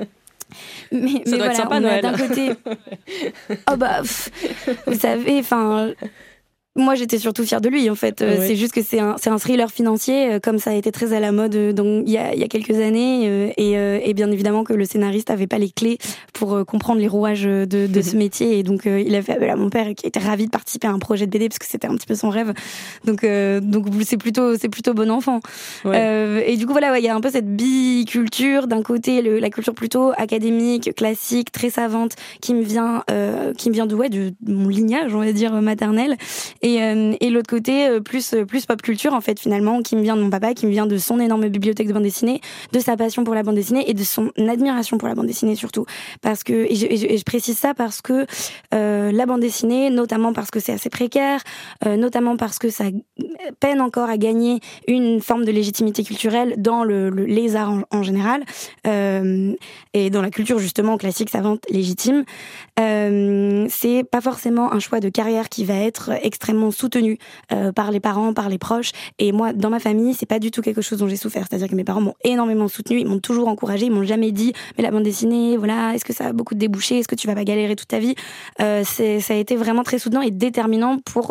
[0.92, 2.02] mais, ça mais voilà, sympa, Noël.
[2.02, 2.50] d'un côté,
[3.70, 4.30] oh bah, pff,
[4.86, 5.92] vous savez, enfin,
[6.76, 8.24] moi, j'étais surtout fière de lui, en fait.
[8.24, 8.46] Oui.
[8.46, 11.18] C'est juste que c'est un, un thriller financier, euh, comme ça a été très à
[11.18, 13.22] la mode euh, donc, il, y a, il y a quelques années.
[13.28, 13.72] Euh, et,
[14.09, 15.98] et, bien évidemment que le scénariste avait pas les clés
[16.33, 18.59] pour comprendre les rouages de, de ce métier.
[18.59, 20.92] Et donc, il a fait appel à mon père, qui était ravi de participer à
[20.92, 22.52] un projet de BD, parce que c'était un petit peu son rêve.
[23.04, 23.26] Donc,
[23.62, 25.40] donc c'est plutôt, c'est plutôt bon enfant.
[25.85, 26.44] Ouais.
[26.46, 28.68] et du coup, voilà, il y a un peu cette biculture.
[28.68, 33.04] D'un côté, le, la culture plutôt académique, classique, très savante, qui me vient,
[33.56, 36.16] qui me vient de, ouais, de mon lignage, on va dire, maternel.
[36.62, 40.03] Et, euh, et l'autre côté, euh, plus, plus pop culture, en fait, finalement, qui me
[40.03, 42.40] vient de mon papa, qui me vient de son énorme bibliothèque de bande dessinée,
[42.73, 45.55] de sa passion pour la bande dessinée et de son admiration pour la bande dessinée
[45.55, 45.87] surtout.
[46.23, 46.75] Parce que, et
[47.18, 48.27] je, précise ça parce que
[48.75, 51.40] euh, la bande dessinée, notamment parce que c'est assez précaire,
[51.87, 52.85] euh, notamment parce que ça
[53.61, 58.03] peine encore à gagner une forme de légitimité culturelle dans le, le les arts en,
[58.03, 58.44] général,
[58.87, 59.53] euh,
[59.92, 62.25] et dans la culture justement classique, savante, légitime,
[62.79, 67.18] euh, c'est pas forcément un choix de carrière qui va être extrêmement extrêmement soutenue
[67.74, 68.90] par les parents, par les proches.
[69.18, 71.46] Et moi, dans ma famille, c'est pas du tout quelque chose dont j'ai souffert.
[71.48, 74.52] C'est-à-dire que mes parents m'ont énormément soutenue, ils m'ont toujours encouragé, ils m'ont jamais dit,
[74.76, 77.26] mais la bande dessinée, voilà, est-ce que ça a beaucoup de débouchés, est-ce que tu
[77.26, 78.14] vas pas galérer toute ta vie
[78.58, 81.28] c'est, Ça a été vraiment très soutenant et déterminant pour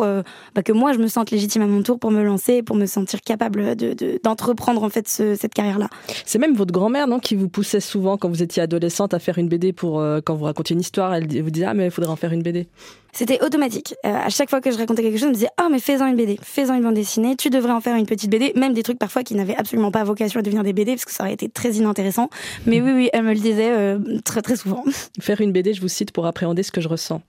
[0.54, 2.86] bah, que moi je me sente légitime à mon tour pour me lancer, pour me
[2.86, 5.88] sentir capable de, d'entreprendre en fait cette carrière-là.
[6.24, 9.38] C'est même votre grand-mère non qui vous poussait souvent quand vous étiez adolescente à faire
[9.38, 12.10] une BD pour quand vous racontiez une histoire, elle vous disait ah mais il faudrait
[12.10, 12.68] en faire une BD.
[13.12, 13.94] C'était automatique.
[14.06, 16.06] Euh, à chaque fois que je racontais quelque chose, elle me disait Oh, mais fais-en
[16.06, 18.82] une BD, fais-en une bande dessinée, tu devrais en faire une petite BD, même des
[18.82, 21.32] trucs parfois qui n'avaient absolument pas vocation à devenir des BD, parce que ça aurait
[21.32, 22.30] été très inintéressant.
[22.66, 24.84] Mais oui, oui, elle me le disait euh, très, très souvent.
[25.20, 27.22] Faire une BD, je vous cite, pour appréhender ce que je ressens.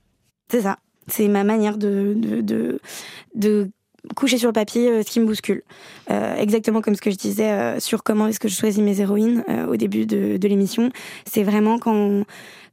[0.50, 0.78] C'est ça.
[1.08, 2.80] C'est ma manière de, de, de,
[3.36, 3.70] de
[4.16, 5.64] coucher sur le papier euh, ce qui me bouscule.
[6.10, 9.76] exactement comme ce que je disais sur comment est-ce que je choisis mes héroïnes au
[9.76, 10.92] début de, de l'émission.
[11.26, 12.26] C'est vraiment quand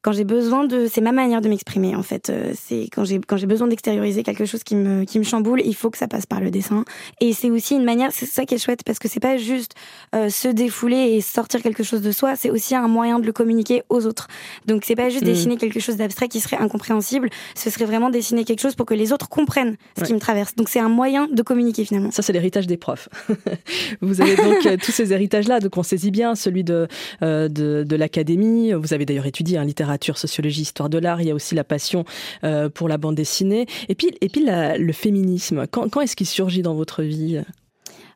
[0.08, 2.30] quand j'ai besoin de, c'est ma manière de m'exprimer en fait.
[2.30, 5.60] Euh, c'est quand j'ai quand j'ai besoin d'extérioriser quelque chose qui me qui me chamboule,
[5.62, 6.86] il faut que ça passe par le dessin.
[7.20, 9.74] Et c'est aussi une manière, c'est ça qui est chouette parce que c'est pas juste
[10.14, 13.32] euh, se défouler et sortir quelque chose de soi, c'est aussi un moyen de le
[13.32, 14.28] communiquer aux autres.
[14.64, 15.28] Donc c'est pas juste mm.
[15.28, 18.94] dessiner quelque chose d'abstrait qui serait incompréhensible, ce serait vraiment dessiner quelque chose pour que
[18.94, 20.54] les autres comprennent ce qui me traverse.
[20.54, 22.12] Donc c'est un moyen de communiquer finalement.
[22.12, 23.10] Ça c'est l'héritage des profs.
[24.00, 26.88] Vous avez donc euh, tous ces héritages là, donc on saisit bien celui de
[27.20, 28.72] de, de l'académie.
[28.72, 31.20] Vous avez d'ailleurs étudié un littérature littérature, sociologie, histoire de l'art.
[31.20, 32.04] Il y a aussi la passion
[32.44, 33.66] euh, pour la bande dessinée.
[33.88, 35.66] Et puis, et puis le féminisme.
[35.66, 37.42] Quand, quand est-ce qu'il surgit dans votre vie?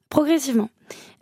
[0.08, 0.70] Progressivement.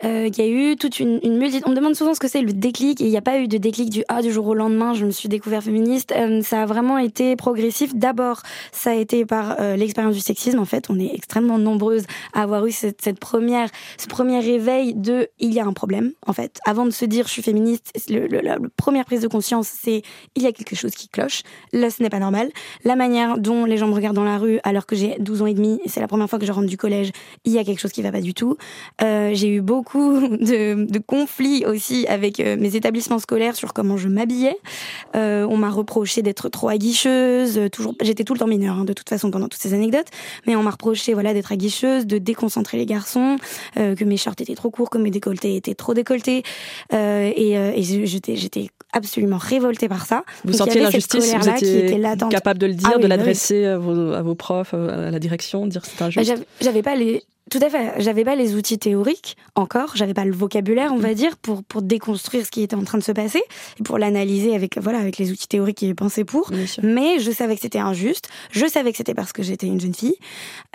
[0.03, 1.63] Euh, il y a eu toute une, une multitude.
[1.67, 3.57] On me demande souvent ce que c'est le déclic il n'y a pas eu de
[3.57, 4.93] déclic du ah du jour au lendemain.
[4.93, 6.13] Je me suis découvert féministe.
[6.15, 7.95] Euh, ça a vraiment été progressif.
[7.95, 10.59] D'abord, ça a été par euh, l'expérience du sexisme.
[10.59, 14.93] En fait, on est extrêmement nombreuses à avoir eu cette, cette, première, ce premier réveil
[14.95, 16.11] de il y a un problème.
[16.25, 19.67] En fait, avant de se dire je suis féministe, le, la, première prise de conscience
[19.67, 20.01] c'est
[20.35, 21.43] il y a quelque chose qui cloche.
[21.73, 22.49] Là, ce n'est pas normal.
[22.83, 25.45] La manière dont les gens me regardent dans la rue alors que j'ai 12 ans
[25.45, 27.11] et demi, c'est la première fois que je rentre du collège,
[27.45, 28.57] il y a quelque chose qui va pas du tout.
[28.99, 34.57] j'ai eu beaucoup de, conflits aussi avec euh, mes établissements scolaires sur comment je m'habillais.
[35.15, 37.59] Euh, on m'a reproché d'être trop aguicheuse.
[37.71, 40.07] Toujours, j'étais tout le temps mineure hein, de toute façon pendant toutes ces anecdotes,
[40.47, 43.37] mais on m'a reproché voilà d'être aguicheuse, de déconcentrer les garçons,
[43.77, 46.43] euh, que mes shorts étaient trop courts, que mes décolletés étaient trop décolletés.
[46.93, 50.23] et, j'étais, j'étais absolument révoltée par ça.
[50.45, 54.35] Vous sentiez l'injustice, vous étiez capable de le dire, ah de bah l'adresser à, vos,
[54.35, 56.33] profs, à la direction, de dire c'est injuste?
[56.37, 57.93] Bah, j'avais pas les tout à fait.
[57.97, 61.81] J'avais pas les outils théoriques encore, j'avais pas le vocabulaire, on va dire, pour pour
[61.81, 63.43] déconstruire ce qui était en train de se passer
[63.77, 66.49] et pour l'analyser avec voilà avec les outils théoriques qui est pensé pour.
[66.81, 68.29] Mais je savais que c'était injuste.
[68.51, 70.15] Je savais que c'était parce que j'étais une jeune fille.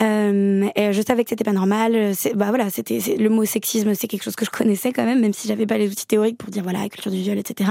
[0.03, 2.12] Euh, et je savais que c'était pas normal.
[2.35, 5.33] Bah voilà, c'était le mot sexisme, c'est quelque chose que je connaissais quand même, même
[5.33, 7.71] si j'avais pas les outils théoriques pour dire voilà culture du viol, etc.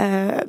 [0.00, 0.40] Euh,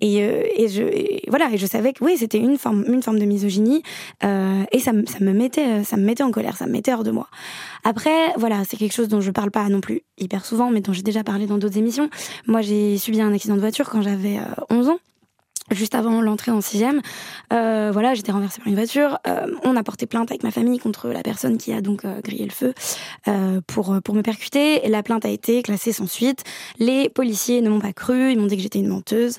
[0.00, 3.02] et, euh, et je et voilà et je savais que oui c'était une forme une
[3.02, 3.82] forme de misogynie
[4.24, 7.04] euh, et ça ça me mettait ça me mettait en colère, ça me mettait hors
[7.04, 7.28] de moi.
[7.84, 10.92] Après, voilà, c'est quelque chose dont je parle pas non plus hyper souvent, mais dont
[10.92, 12.08] j'ai déjà parlé dans d'autres émissions.
[12.46, 14.38] Moi, j'ai subi un accident de voiture quand j'avais
[14.70, 14.98] 11 euh, ans
[15.74, 17.00] juste avant l'entrée en sixième.
[17.52, 19.18] Euh, voilà, j'étais renversée par une voiture.
[19.26, 22.20] Euh, on a porté plainte avec ma famille contre la personne qui a donc euh,
[22.20, 22.74] grillé le feu
[23.66, 24.84] pour pour me percuter.
[24.86, 26.44] Et la plainte a été classée sans suite.
[26.78, 29.38] Les policiers ne m'ont pas cru, ils m'ont dit que j'étais une menteuse.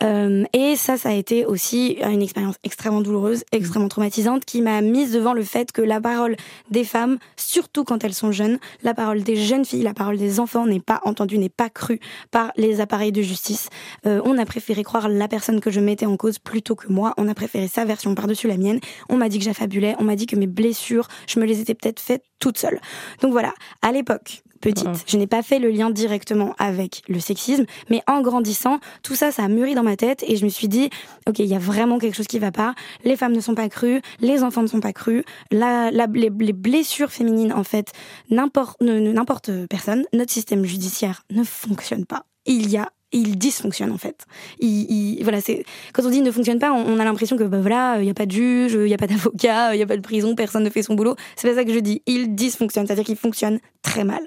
[0.00, 5.12] Et ça, ça a été aussi une expérience extrêmement douloureuse, extrêmement traumatisante, qui m'a mise
[5.12, 6.36] devant le fait que la parole
[6.70, 10.40] des femmes, surtout quand elles sont jeunes, la parole des jeunes filles, la parole des
[10.40, 13.68] enfants n'est pas entendue, n'est pas crue par les appareils de justice.
[14.04, 17.14] on a préféré croire la personne que je mettais en cause plutôt que moi.
[17.16, 18.80] On a préféré sa version par-dessus la mienne.
[19.08, 19.96] On m'a dit que j'affabulais.
[19.98, 22.80] On m'a dit que mes blessures, je me les étais peut-être faites toute seule.
[23.20, 27.66] Donc voilà, à l'époque, petite, je n'ai pas fait le lien directement avec le sexisme,
[27.90, 30.68] mais en grandissant, tout ça, ça a mûri dans ma tête et je me suis
[30.68, 30.88] dit,
[31.28, 32.74] ok, il y a vraiment quelque chose qui va pas.
[33.04, 37.10] Les femmes ne sont pas crues, les enfants ne sont pas crus, la, les, blessures
[37.10, 37.92] féminines, en fait,
[38.30, 42.24] n'importe personne, notre système judiciaire ne fonctionne pas.
[42.46, 44.26] Il y a il dysfonctionne en fait.
[44.60, 47.98] Il, voilà, c'est quand on dit ne fonctionne pas, on, a l'impression que bah voilà,
[48.00, 49.96] il y a pas de juge, il y a pas d'avocat, il y a pas
[49.96, 51.16] de prison, personne ne fait son boulot.
[51.36, 52.02] C'est pas ça que je dis.
[52.06, 54.22] Il dysfonctionne, c'est-à-dire qu'il fonctionne très mal.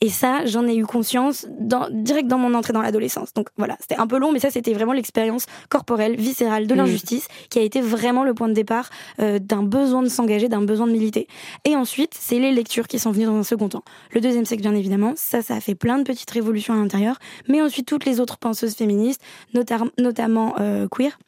[0.00, 3.32] Et ça, j'en ai eu conscience dans, direct dans mon entrée dans l'adolescence.
[3.34, 6.78] Donc voilà, c'était un peu long, mais ça c'était vraiment l'expérience corporelle, viscérale de mmh.
[6.78, 10.62] l'injustice qui a été vraiment le point de départ euh, d'un besoin de s'engager, d'un
[10.62, 11.26] besoin de militer.
[11.64, 13.84] Et ensuite, c'est les lectures qui sont venues dans un second temps.
[14.12, 17.18] Le deuxième siècle, bien évidemment, ça, ça a fait plein de petites révolutions à l'intérieur,
[17.48, 19.22] mais ensuite toutes les autres penseuses féministes,
[19.98, 21.18] notamment euh, queer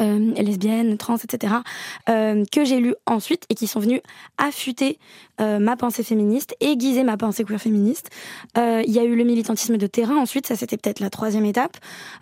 [0.00, 1.52] euh, lesbiennes, trans, etc.,
[2.08, 4.00] euh, que j'ai lu ensuite et qui sont venus
[4.38, 4.98] affûter
[5.38, 8.08] euh, ma pensée féministe, aiguiser ma pensée queer féministe.
[8.56, 11.76] Il y a eu le militantisme de terrain ensuite, ça c'était peut-être la troisième étape,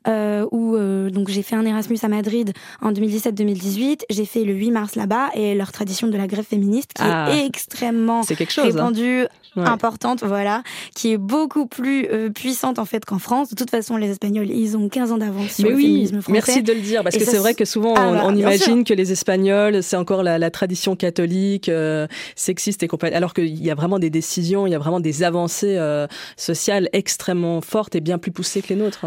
[0.07, 0.77] où
[1.11, 5.31] donc j'ai fait un Erasmus à Madrid en 2017-2018, j'ai fait le 8 mars là-bas
[5.35, 7.45] et leur tradition de la grève féministe qui est ah.
[7.45, 8.87] extrêmement quelque chose, hein.
[8.87, 10.63] répandue, importante, voilà,
[10.95, 13.51] qui est beaucoup plus puissante en fait qu'en France.
[13.51, 16.33] De toute façon, les Espagnols, ils ont 15 ans d'avance sur le féminisme français.
[16.33, 18.95] Merci de le dire, parce que c'est vrai que souvent ah bah, on, imagine que
[18.95, 23.75] les Espagnols, c'est encore la, tradition catholique, euh, sexiste et compagnie, alors qu'il y a
[23.75, 28.19] vraiment des décisions, il y a vraiment des avancées euh, sociales extrêmement fortes et bien
[28.19, 29.07] plus poussées que les nôtres.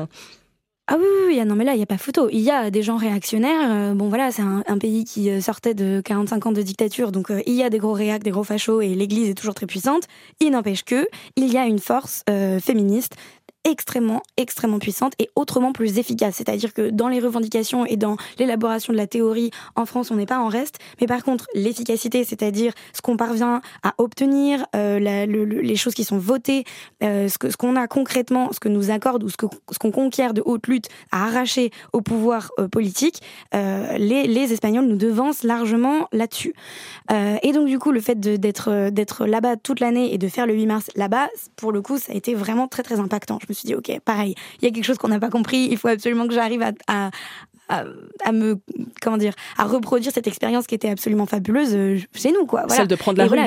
[0.88, 2.28] Ah oui, oui, oui, non mais là, il n'y a pas photo.
[2.30, 3.72] Il y a des gens réactionnaires.
[3.72, 7.54] Euh, bon voilà, c'est un, pays qui sortait de 45 ans de dictature, donc il
[7.54, 10.04] y a des gros réacs, des gros fachos, et l'Église est toujours très puissante.
[10.42, 12.24] Il n'empêche que il y a une force
[12.62, 13.16] féministe
[13.65, 16.36] extrêmement, extrêmement puissante et autrement plus efficace.
[16.36, 20.26] C'est-à-dire que dans les revendications et dans l'élaboration de la théorie, en France, on n'est
[20.26, 20.80] pas en reste.
[20.99, 26.17] Mais par contre, l'efficacité, c'est-à-dire ce qu'on parvient à obtenir, euh, les choses qui sont
[26.17, 26.65] votées,
[27.04, 29.91] euh, ce qu'on ce a concrètement, ce que nous accorde ou ce qu'on ce qu'on
[29.91, 33.21] conquiert de haute lutte à arracher au pouvoir euh, politique,
[33.54, 36.54] les, les Espagnols nous devancent largement là-dessus.
[37.12, 40.54] et donc, du coup, le fait d'être d'être là-bas toute l'année et de faire le
[40.54, 43.68] 8 mars là-bas, pour le coup, ça a été vraiment très, très impactant me suis
[43.68, 46.28] dit, ok, pareil, il y a quelque chose qu'on n'a pas compris, il faut absolument
[46.28, 47.12] que j'arrive à,
[47.70, 48.60] à, me
[49.02, 52.88] comment dire à reproduire cette expérience qui était absolument fabuleuse euh, chez nous quoi celle
[52.88, 53.39] de prendre la rue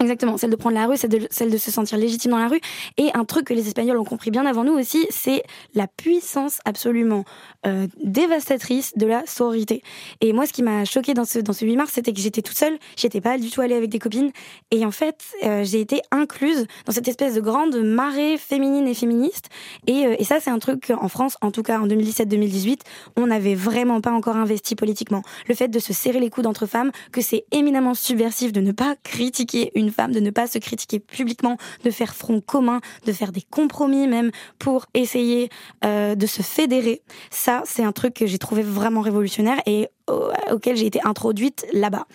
[0.00, 2.60] Exactement, celle de prendre la rue, celle de, se sentir légitime dans la rue.
[2.96, 5.42] Et un truc que les Espagnols ont compris bien avant nous aussi, c'est
[5.74, 7.24] la puissance absolument
[7.66, 9.82] euh, dévastatrice de la sororité.
[10.22, 12.40] Et moi, ce qui m'a choqué dans ce, dans ce 8 mars, c'était que j'étais
[12.40, 14.30] toute seule, j'étais pas du tout allée avec des copines.
[14.70, 18.94] Et en fait, euh, j'ai été incluse dans cette espèce de grande marée féminine et
[18.94, 19.50] féministe.
[19.86, 22.80] Et, euh, ça, c'est un truc en France, en tout cas en 2017-2018,
[23.16, 25.22] on n'avait vraiment pas encore investi politiquement.
[25.46, 28.72] Le fait de se serrer les coudes entre femmes, que c'est éminemment subversif de ne
[28.72, 33.12] pas critiquer une femme, de ne pas se critiquer publiquement, de faire front commun, de
[33.12, 35.50] faire des compromis même pour essayer
[35.84, 37.02] euh, de se fédérer.
[37.30, 39.88] Ça, c'est un truc que j'ai trouvé vraiment révolutionnaire et
[40.50, 42.06] auquel j'ai été introduite là-bas.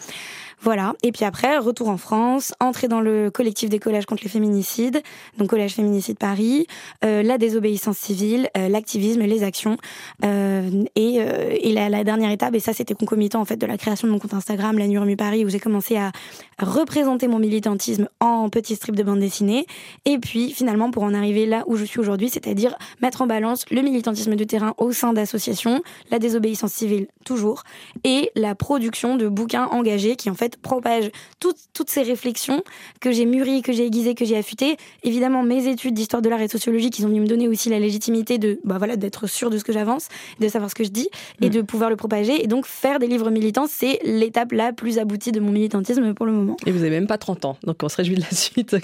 [0.66, 0.96] Voilà.
[1.04, 5.04] Et puis après, retour en France, entrer dans le collectif des collèges contre les féminicides,
[5.38, 6.66] donc Collège Féminicide Paris,
[7.04, 9.78] euh, la désobéissance civile, euh, l'activisme, les actions.
[10.24, 14.08] Euh, et, euh, la, dernière étape, et ça c'était concomitant en fait de la création
[14.08, 16.12] de mon compte Instagram, la Nuit Paris, où j'ai commencé à
[16.58, 19.68] représenter mon militantisme en petits strips de bande dessinée.
[20.06, 23.66] Et puis finalement, pour en arriver là où je suis aujourd'hui, c'est-à-dire mettre en balance
[23.70, 27.62] le militantisme de terrain au sein d'associations, la désobéissance civile toujours,
[28.04, 32.64] et la production de bouquins engagés qui en fait propage toutes, toutes ces réflexions
[33.00, 34.78] que j'ai mûries, que j'ai aiguisées, que j'ai affûtées.
[35.04, 37.70] Évidemment, mes études d'histoire de l'art et de sociologie qui ont venu me donner aussi
[37.70, 40.08] la légitimité de, bah voilà, d'être sûr de ce que j'avance,
[40.40, 41.10] de savoir ce que je dis
[41.42, 41.50] et mm.
[41.50, 42.44] de pouvoir le propager.
[42.44, 46.26] Et donc, faire des livres militants, c'est l'étape la plus aboutie de mon militantisme pour
[46.26, 46.58] le moment.
[46.66, 48.76] Et vous avez même pas 30 ans, donc on se réjouit de la suite.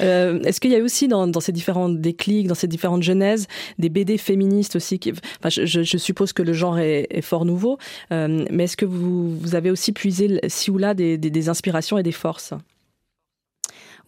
[0.00, 3.46] Euh, est-ce qu'il y a aussi dans, dans, ces différents déclics, dans ces différentes genèses,
[3.78, 7.44] des BD féministes aussi qui, enfin, je, je, suppose que le genre est, est fort
[7.44, 7.78] nouveau,
[8.12, 12.12] euh, mais est-ce que vous, vous avez aussi puisé, si là des, inspirations et des
[12.12, 12.54] forces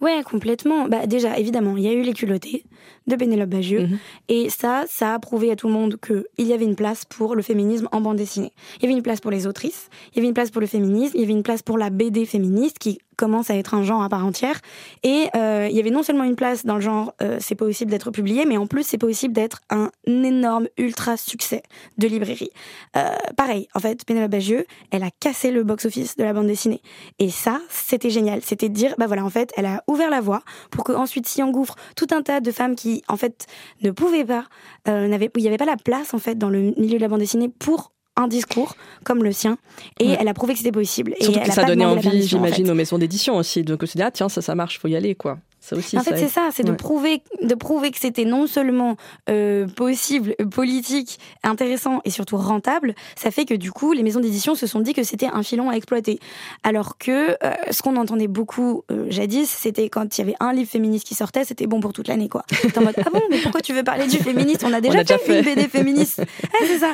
[0.00, 0.88] Ouais, complètement.
[0.88, 2.64] Bah, déjà, évidemment, il y a eu les culottés
[3.08, 3.86] de Pénélope Bagieux.
[3.86, 3.98] Mhm.
[4.28, 7.34] Et ça, ça a prouvé à tout le monde qu'il y avait une place pour
[7.34, 8.52] le féminisme en bande dessinée.
[8.76, 10.66] Il y avait une place pour les autrices, il y avait une place pour le
[10.66, 13.82] féminisme, il y avait une place pour la BD féministe qui commence à être un
[13.82, 14.60] genre à part entière.
[15.02, 17.90] Et euh, il y avait non seulement une place dans le genre euh, c'est possible
[17.90, 21.62] d'être publié, mais en plus c'est possible d'être un énorme ultra succès
[21.98, 22.50] de librairie.
[22.96, 26.80] Euh, pareil, en fait, Pénélope Bagieux, elle a cassé le box-office de la bande dessinée.
[27.18, 28.40] Et ça, c'était génial.
[28.42, 31.26] C'était de dire, bah voilà, en fait, elle a ouvert la voie pour que ensuite
[31.26, 33.46] s'y engouffre tout un tas de femmes qui, en fait,
[33.82, 34.44] ne pouvaient pas,
[34.86, 37.20] euh, il n'y avait pas la place, en fait, dans le milieu de la bande
[37.20, 38.74] dessinée pour un discours
[39.04, 39.58] comme le sien
[40.00, 41.14] et elle a prouvé que c'était possible.
[41.20, 43.64] Surtout et que ça a donné envie, j'imagine, aux maisons d'édition aussi.
[43.64, 45.38] Se dit, ah tiens, ça, ça marche, faut y aller, quoi
[45.72, 48.96] en fait, c'est ça, c'est de prouver, de prouver que c'était non seulement
[49.28, 52.94] euh, possible, politique, intéressant et surtout rentable.
[53.16, 55.70] Ça fait que du coup, les maisons d'édition se sont dit que c'était un filon
[55.70, 56.20] à exploiter.
[56.62, 60.52] Alors que euh, ce qu'on entendait beaucoup euh, jadis, c'était quand il y avait un
[60.52, 62.44] livre féministe qui sortait, c'était bon pour toute l'année, quoi.
[62.76, 64.64] en mode ah bon, mais pourquoi tu veux parler du féministe?
[64.66, 66.22] On a déjà, fait, une BD féministe.
[66.60, 66.92] c'est ça.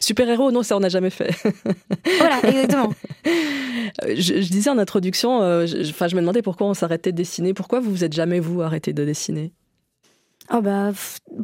[0.00, 1.30] Super héros, non, ça on n'a jamais fait.
[2.18, 2.90] voilà, exactement.
[4.08, 7.80] Je, je, disais en introduction, enfin, je me demandais pourquoi on s'arrêtait de dessiner, pourquoi
[7.84, 9.52] vous vous êtes jamais, vous, arrêté de dessiner?
[10.52, 10.90] Oh bah,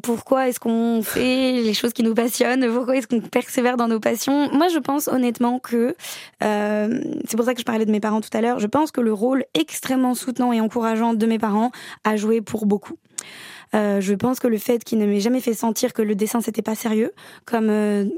[0.03, 2.67] pourquoi est-ce qu'on fait les choses qui nous passionnent?
[2.71, 4.53] Pourquoi est-ce qu'on persévère dans nos passions?
[4.53, 5.97] Moi, je pense honnêtement que
[6.43, 8.59] euh, c'est pour ça que je parlais de mes parents tout à l'heure.
[8.59, 11.71] Je pense que le rôle extrêmement soutenant et encourageant de mes parents
[12.05, 12.99] a joué pour beaucoup.
[13.73, 16.63] Je pense que le fait qu'il ne m'ait jamais fait sentir que le dessin c'était
[16.63, 17.13] pas sérieux,
[17.45, 17.71] comme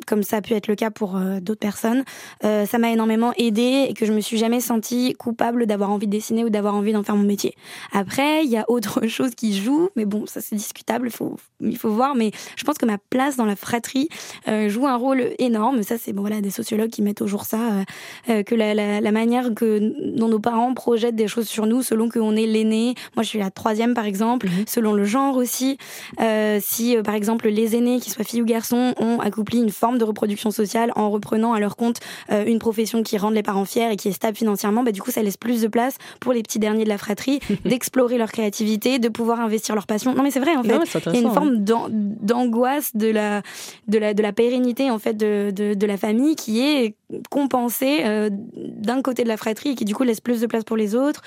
[0.07, 2.05] comme ça a pu être le cas pour d'autres personnes,
[2.43, 6.13] ça m'a énormément aidé et que je me suis jamais sentie coupable d'avoir envie de
[6.13, 7.55] dessiner ou d'avoir envie d'en faire mon métier.
[7.93, 11.37] Après, il y a autre chose qui joue, mais bon, ça c'est discutable, il faut
[11.61, 12.15] il faut voir.
[12.15, 14.09] Mais je pense que ma place dans la fratrie
[14.69, 15.83] joue un rôle énorme.
[15.83, 17.85] Ça c'est bon voilà des sociologues qui mettent au jour ça,
[18.27, 22.09] que la, la, la manière que dont nos parents projettent des choses sur nous selon
[22.09, 22.95] qu'on est l'aîné.
[23.17, 24.65] Moi, je suis la troisième, par exemple, mhm.
[24.67, 25.77] selon le genre aussi.
[26.21, 29.71] Euh, si, euh, par exemple, les aînés, qu'ils soient filles ou garçons, ont accompli une
[29.71, 31.99] forme de reproduction sociale en reprenant à leur compte
[32.31, 35.03] euh, une profession qui rend les parents fiers et qui est stable financièrement, bah, du
[35.03, 38.33] coup, ça laisse plus de place pour les petits derniers de la fratrie d'explorer leur
[38.33, 40.15] créativité, de pouvoir investir leur passion.
[40.15, 40.79] Non, mais c'est vrai, en fait.
[41.07, 43.43] Il y a une forme d'angoisse de la,
[43.89, 46.95] de, la, de la pérennité, en fait, de, de, de la famille qui est
[47.31, 50.65] compensée euh, d'un côté de la fratrie et qui, du coup, laisse plus de place
[50.65, 51.23] pour les autres.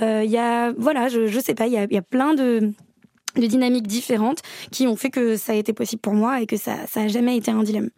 [0.00, 2.72] Il y a, voilà, je, je sais pas, il y a, y a plein de
[3.38, 6.56] de dynamiques différentes qui ont fait que ça a été possible pour moi et que
[6.56, 7.90] ça, ça a jamais été un dilemme.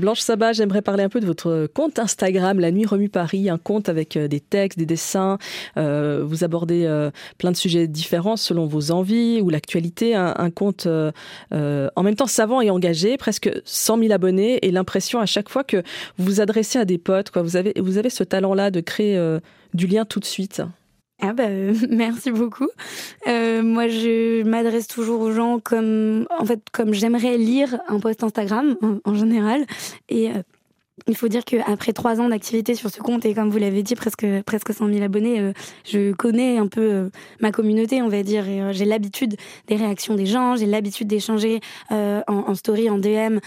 [0.00, 3.58] Blanche Sabat, j'aimerais parler un peu de votre compte Instagram, La Nuit Remue Paris, un
[3.58, 5.36] compte avec euh, des textes, des dessins.
[5.76, 10.14] Euh, vous abordez euh, plein de sujets différents selon vos envies ou l'actualité.
[10.14, 15.26] Un, compte en même temps savant et engagé, presque 100 000 abonnés et l'impression à
[15.26, 15.76] chaque fois que
[16.16, 17.30] vous vous adressez à des potes.
[17.30, 17.42] Quoi.
[17.42, 19.20] Vous, avez, vous avez ce talent-là de créer
[19.74, 20.62] du lien tout de suite.
[21.22, 22.68] Ah bah euh, merci beaucoup.
[23.26, 28.24] Euh, moi je m'adresse toujours aux gens comme en fait comme j'aimerais lire un post
[28.24, 29.66] Instagram en, général
[30.08, 30.42] et euh,
[31.06, 33.94] il faut dire qu'après trois ans d'activité sur ce compte et comme vous l'avez dit,
[33.94, 35.52] presque presque 100 000 abonnés, euh,
[35.84, 37.08] je connais un peu euh,
[37.40, 39.36] ma communauté, on va dire, euh, j'ai l'habitude
[39.68, 43.38] des réactions des gens, j'ai l'habitude d'échanger en, en, story, en DM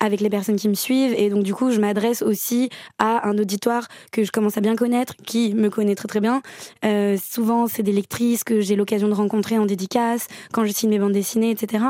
[0.00, 3.38] avec les personnes qui me suivent, et donc du coup, je m'adresse aussi à un
[3.38, 6.42] auditoire que je commence à bien connaître, qui me connaît très très bien.
[7.18, 10.98] souvent, c'est des lectrices que j'ai l'occasion de rencontrer en dédicace, quand je signe mes
[10.98, 11.84] bandes dessinées, etc.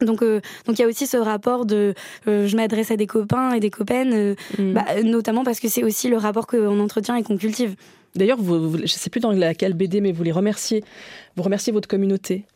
[0.00, 1.94] Donc, euh, donc il y a aussi ce rapport de,
[2.26, 4.72] euh, je m'adresse à des copains et des copaines, euh, mm.
[4.72, 7.76] bah, notamment parce que c'est aussi le rapport qu'on entretient et qu'on cultive.
[8.14, 10.82] D'ailleurs, vous, je ne sais plus dans laquelle BD, mais vous les remerciez.
[11.36, 12.46] Vous remerciez votre communauté.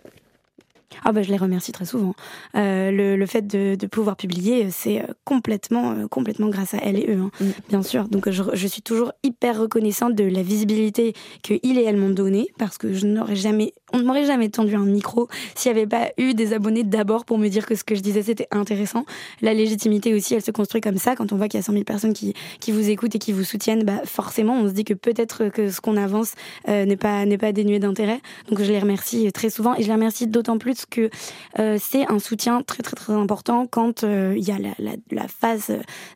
[1.05, 2.15] Ah bah je les remercie très souvent.
[2.55, 6.97] Euh, le, le, fait de, de, pouvoir publier, c'est complètement, euh, complètement grâce à elle
[6.97, 7.47] et eux, hein, mm.
[7.69, 8.09] bien sûr.
[8.09, 11.13] Donc je, je, suis toujours hyper reconnaissante de la visibilité
[11.43, 14.49] que ils et elles m'ont donnée, parce que je n'aurais jamais, on ne m'aurait jamais
[14.49, 17.75] tendu un micro s'il n'y avait pas eu des abonnés d'abord pour me dire que
[17.75, 19.05] ce que je disais c'était intéressant.
[19.43, 21.17] La légitimité aussi, elle se construit comme ça.
[21.17, 23.33] Quand on voit qu'il y a 100 000 personnes qui, qui vous écoutent et qui
[23.33, 26.35] vous soutiennent, bah forcément on se dit que peut-être que ce qu'on avance
[26.67, 28.21] n'est pas pas dénué d'intérêt.
[28.49, 31.11] Donc je les remercie très souvent et je les remercie d'autant plus que
[31.59, 35.29] euh, c'est un soutien très très très important quand euh, il y a la, la,
[35.29, 35.71] phase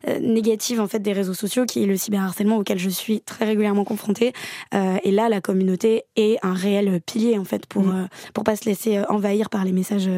[0.07, 3.45] euh, négative en fait des réseaux sociaux qui est le cyberharcèlement auquel je suis très
[3.45, 4.33] régulièrement confrontée.
[4.73, 8.07] et là, la communauté est un réel pilier en fait pour mm.
[8.33, 10.09] pour pas se laisser envahir par les messages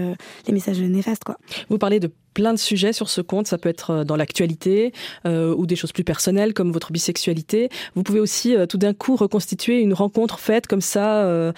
[0.48, 1.38] les messages néfastes quoi.
[1.70, 3.48] Vous parlez de plein de sujets sur ce compte.
[3.48, 4.92] Ça peut être euh, dans l'actualité
[5.26, 7.70] euh, ou des choses plus personnelles comme votre bisexualité.
[7.96, 11.52] Vous pouvez aussi euh, tout d'un coup reconstituer une rencontre faite comme ça, euh,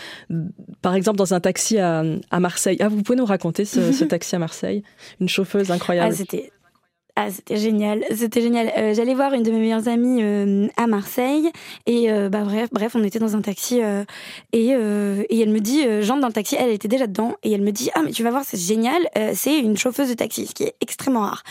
[0.82, 2.78] par exemple dans un taxi à, à, Marseille.
[2.80, 4.84] Ah, vous pouvez nous raconter ce, ce taxi à Marseille?
[5.20, 6.14] Une chauffeuse incroyable.
[6.14, 6.52] Ah, c'était
[7.18, 8.74] ah, c'était génial, c'était génial.
[8.78, 11.50] Euh, J'allais voir une de mes meilleures amies euh, à Marseille
[11.86, 14.04] et euh, bah bref, bref, on était dans un taxi euh,
[14.52, 17.54] et, euh, et elle me dit, j'entre dans le taxi, elle était déjà dedans et
[17.54, 20.48] elle me dit ah mais tu vas voir c'est génial, c'est une chauffeuse de taxi,
[20.48, 21.44] ce qui est extrêmement rare.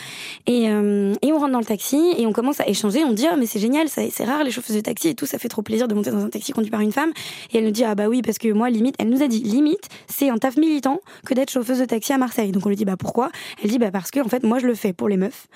[0.45, 3.35] Et, et on rentre dans le taxi et on commence à échanger, on dit ah
[3.35, 5.87] mais c'est génial, c'est rare les chauffeuses de taxi et tout, ça fait trop plaisir
[5.87, 7.11] de monter dans un taxi conduit par une femme.
[7.51, 9.39] Et elle nous dit ah bah oui parce que moi limite, elle nous a dit
[9.39, 12.51] limite c'est un taf militant que d'être chauffeuse de taxi à Marseille.
[12.51, 13.31] Donc on lui dit bah pourquoi?
[13.63, 15.47] Elle dit bah parce que en fait moi je le fais pour les meufs.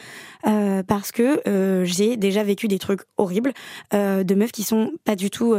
[0.48, 3.52] Euh, parce que euh, j'ai déjà vécu des trucs horribles
[3.94, 5.56] euh, de meufs qui sont pas du tout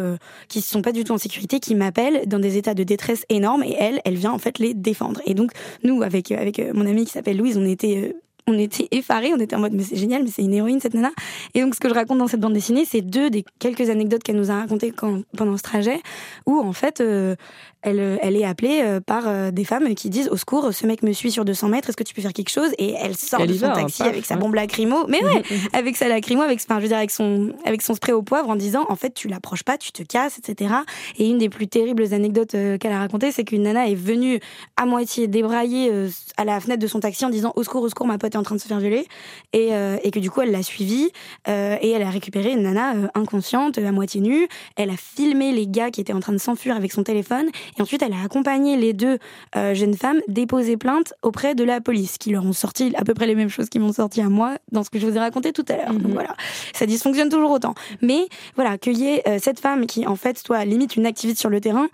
[0.48, 3.62] qui sont pas du tout en sécurité qui m'appellent dans des états de détresse énormes
[3.62, 5.20] et elle elle vient en fait les défendre.
[5.26, 5.52] Et donc
[5.84, 8.16] nous avec avec mon amie qui s'appelle Louise on était
[8.46, 10.94] on était effarés, on était en mode mais c'est génial, mais c'est une héroïne cette
[10.94, 11.10] nana.
[11.54, 14.22] Et donc ce que je raconte dans cette bande dessinée, c'est deux des quelques anecdotes
[14.22, 16.00] qu'elle nous a racontées quand, pendant ce trajet,
[16.46, 17.36] où en fait euh,
[17.82, 21.02] elle, elle est appelée euh, par euh, des femmes qui disent au secours, ce mec
[21.02, 22.70] me suit sur 200 mètres, est-ce que tu peux faire quelque chose?
[22.78, 26.08] Et elle sort de son hein, taxi avec sa bombe lacrymo, mais ouais, avec sa
[26.08, 28.84] lacrymo, avec, enfin, je veux dire avec son avec son spray au poivre en disant
[28.88, 30.74] en fait tu l'approches pas, tu te casses, etc.
[31.18, 34.40] Et une des plus terribles anecdotes qu'elle a racontées, c'est qu'une nana est venue
[34.76, 35.90] à moitié débrailler
[36.36, 38.38] à la fenêtre de son taxi en disant au secours, au secours, ma pote était
[38.38, 39.06] en train de se faire violer
[39.52, 39.70] et,
[40.02, 41.10] et que du coup elle l'a suivi
[41.46, 44.48] et elle a récupéré une nana inconsciente, à moitié nue.
[44.76, 47.82] Elle a filmé les gars qui étaient en train de s'enfuir avec son téléphone et
[47.82, 49.18] ensuite elle a accompagné les deux
[49.54, 53.26] jeunes femmes déposer plainte auprès de la police qui leur ont sorti à peu près
[53.26, 55.52] les mêmes choses qui m'ont sorti à moi dans ce que je vous ai raconté
[55.52, 55.92] tout à l'heure.
[55.92, 56.12] Donc mhm.
[56.12, 56.34] voilà,
[56.72, 57.74] ça dysfonctionne toujours autant.
[58.00, 61.50] Mais voilà, qu'il y ait cette femme qui en fait soit limite une activiste sur
[61.50, 61.88] le terrain,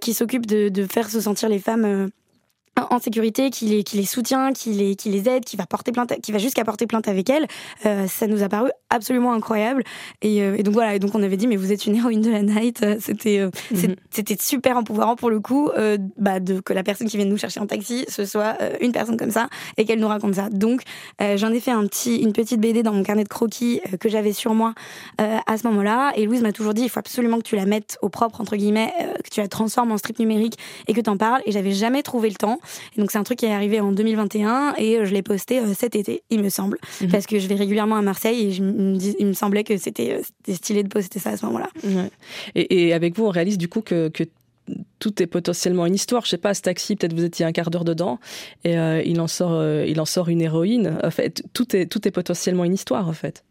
[0.00, 2.10] qui s'occupe de, de, faire se sentir les femmes
[2.90, 5.92] en sécurité, qui les, qui les soutient, qui les, qui les aide, qui va porter
[5.92, 7.46] plainte, qui va jusqu'à porter plainte avec elle,
[7.86, 9.82] euh, ça nous a paru absolument incroyable.
[10.22, 12.20] Et, euh, et, donc voilà, et donc on avait dit mais vous êtes une héroïne
[12.20, 12.82] de la night.
[12.82, 13.96] Euh, c'était mhm.
[14.10, 15.70] c'était super empouvoirant pour le coup,
[16.16, 19.16] bah, de que la personne qui vient nous chercher en taxi ce soit une personne
[19.16, 20.48] comme ça et qu'elle nous raconte ça.
[20.50, 20.82] Donc
[21.20, 24.32] j'en ai fait un petit une petite BD dans mon carnet de croquis que j'avais
[24.32, 24.74] sur moi
[25.18, 26.12] à ce moment-là.
[26.16, 28.56] Et Louise m'a toujours dit il faut absolument que tu la mettes au propre entre
[28.56, 28.92] guillemets,
[29.24, 30.58] que tu la transformes en strip numérique
[30.88, 31.42] et que tu en parles.
[31.46, 32.60] Et j'avais jamais trouvé le temps.
[32.96, 35.58] Et donc c'est un truc qui est arrivé en 2021 et euh, je l'ai posté
[35.58, 37.10] euh, cet été, il me semble, mhm.
[37.10, 38.62] parce que je vais régulièrement à Marseille et je,
[39.18, 41.70] il me semblait que c'était euh, stylé de poster ça à ce moment-là.
[42.54, 44.10] Et, avec vous, on réalise du coup que,
[45.00, 46.24] tout est potentiellement une histoire.
[46.24, 48.20] Je sais pas, ce taxi, peut-être vous étiez un quart d'heure dedans
[48.62, 50.96] et il en sort, il en sort une héroïne.
[51.02, 53.42] En fait, tout est, tout est potentiellement une histoire, en fait.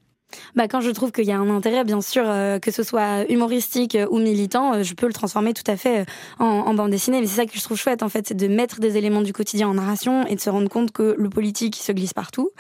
[0.56, 3.30] Bah, quand je trouve qu'il y a un intérêt, bien sûr, euh, que ce soit
[3.30, 6.06] humoristique euh, ou militant, euh, je peux le transformer tout à fait
[6.38, 7.22] en, bande dessinée.
[7.22, 9.34] Mais c'est ça que je trouve chouette, en fait, c'est de mettre des éléments du
[9.34, 12.52] quotidien en narration et de se rendre compte que le politique se glisse partout.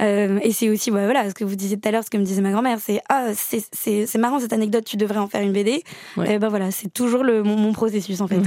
[0.00, 2.24] et c'est aussi, bah, voilà, ce que vous disiez tout à l'heure, ce que me
[2.24, 5.82] disait ma grand-mère, c'est ah, c'est marrant cette anecdote, tu devrais en faire une BD.
[6.26, 8.40] Et ben voilà, c'est toujours le, mon, processus, en fait.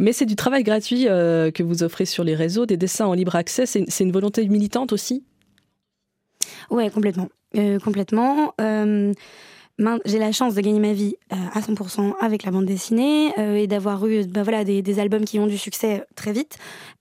[0.00, 3.34] Mais c'est du travail gratuit que vous offrez sur les réseaux, des dessins en libre
[3.36, 3.66] accès.
[3.66, 5.24] C'est une volonté militante aussi?
[6.70, 7.28] Ouais, complètement.
[7.56, 8.54] Euh, complètement.
[10.06, 13.56] J'ai la chance de gagner ma vie euh, à 100% avec la bande dessinée euh,
[13.56, 16.56] et d'avoir eu bah, voilà, des, albums qui ont du succès très vite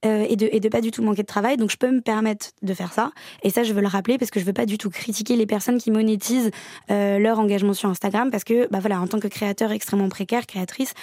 [0.06, 1.56] euh, et, de, et de pas du tout manquer de travail.
[1.56, 3.12] Donc je peux me permettre de faire ça.
[3.44, 5.46] Et ça, je veux le rappeler parce que je veux pas du tout critiquer les
[5.46, 6.52] personnes qui monétisent
[6.90, 10.94] leur engagement sur Instagram parce que bah, voilà, en tant que créateur extrêmement précaire, créatrice,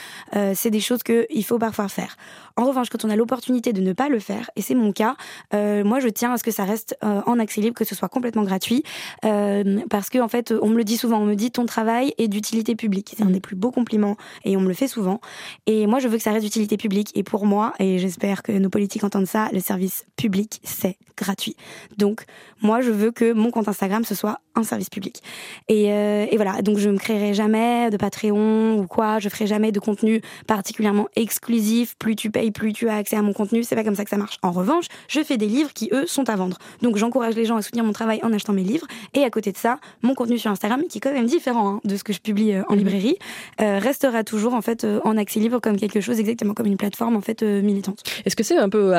[0.55, 2.17] c'est des choses qu'il faut parfois faire.
[2.57, 5.17] En revanche, quand on a l'opportunité de ne pas le faire, et c'est mon cas,
[5.53, 8.43] moi je tiens à ce que ça reste en accès libre, que ce soit complètement
[8.43, 8.83] gratuit,
[9.23, 12.75] parce que en fait, on me le dit souvent, on me dit travail est d'utilité
[12.75, 13.15] publique.
[13.17, 13.33] C'est un mm.
[13.33, 15.21] des plus beaux compliments et on me le fait souvent.
[15.67, 17.11] Et moi, je veux que ça reste d'utilité publique.
[17.15, 21.57] Et pour moi, et j'espère que nos politiques entendent ça, le service public, c'est gratuit.
[21.99, 22.25] Donc,
[22.61, 25.23] moi, je veux que mon compte Instagram, ce soit un service public.
[25.69, 29.29] Et, euh, et voilà, donc je ne me créerai jamais de Patreon ou quoi, je
[29.29, 31.97] ferai jamais de contenu particulièrement exclusif.
[31.99, 33.63] Plus tu payes, plus tu as accès à mon contenu.
[33.63, 34.39] C'est pas comme ça que ça marche.
[34.43, 36.59] En revanche, je fais des livres qui, eux, sont à vendre.
[36.83, 38.87] Donc, j'encourage les gens à soutenir mon travail en achetant mes livres.
[39.15, 41.81] Et à côté de ça, mon contenu sur Instagram, qui est quand même différent Hein,
[41.85, 42.79] de ce que je publie euh, en mhm.
[42.79, 43.17] librairie,
[43.61, 46.77] euh, restera toujours en fait euh, en accès libre comme quelque chose exactement comme une
[46.77, 48.03] plateforme en fait militante.
[48.25, 48.93] Est-ce que c'est un peu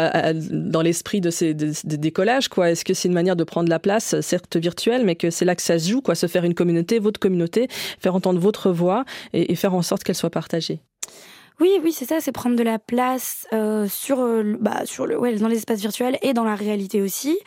[0.52, 2.72] dans l'esprit de ces décollages quoi?
[2.72, 5.56] Est-ce que c'est une manière de prendre la place, certes virtuelle, mais que c'est là
[5.56, 7.68] que ça se joue quoi, se faire une communauté, votre communauté,
[8.00, 10.82] faire entendre votre voix et faire en sorte qu'elle soit partagée
[11.60, 15.18] oui, oui, c'est ça, c'est prendre de la place euh, sur, euh, bah, sur le,
[15.18, 17.38] ouais, dans l'espace virtuel et dans la réalité aussi.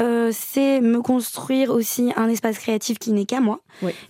[0.00, 3.60] Euh, c'est me construire aussi un espace créatif qui n'est qu'à moi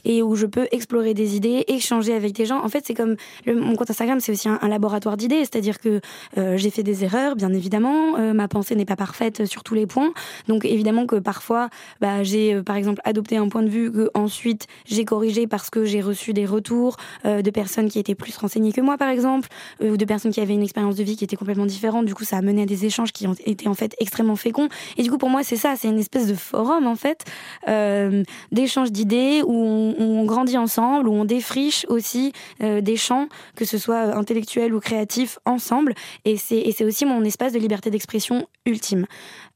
[0.05, 2.62] et où je peux explorer des idées, échanger avec des gens.
[2.62, 6.00] En fait, c'est comme le, mon compte Instagram, c'est aussi un, laboratoire d'idées, c'est-à-dire que
[6.38, 8.16] euh, j'ai fait des erreurs, bien évidemment.
[8.18, 10.12] Euh, ma pensée n'est pas parfaite sur tous les points,
[10.48, 11.68] donc évidemment que parfois,
[12.00, 15.70] bah, j'ai euh, par exemple adopté un point de vue que ensuite j'ai corrigé parce
[15.70, 19.41] que j'ai reçu des retours de personnes qui étaient plus renseignées que moi, par exemple.
[19.82, 22.07] Euh, ou de personnes qui avaient une expérience de vie qui était complètement différente.
[22.07, 24.68] Du coup, ça a mené à des échanges qui ont été en fait extrêmement féconds.
[24.97, 27.24] Et du coup, pour moi, c'est ça, c'est une espèce de forum en fait,
[27.68, 32.32] euh, d'échange d'idées où on, grandit ensemble, où on défriche aussi
[32.62, 35.95] euh, des champs, que ce soit intellectuels ou créatifs, ensemble.
[36.24, 39.07] Et c'est aussi mon espace de liberté d'expression ultime.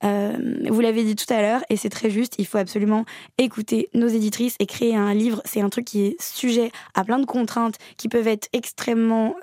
[0.02, 3.04] vous l'avez dit tout à l'heure, et c'est très juste, il faut absolument
[3.38, 5.42] écouter nos éditrices et créer un livre.
[5.44, 9.34] C'est un truc qui est sujet à plein de contraintes qui peuvent être extrêmement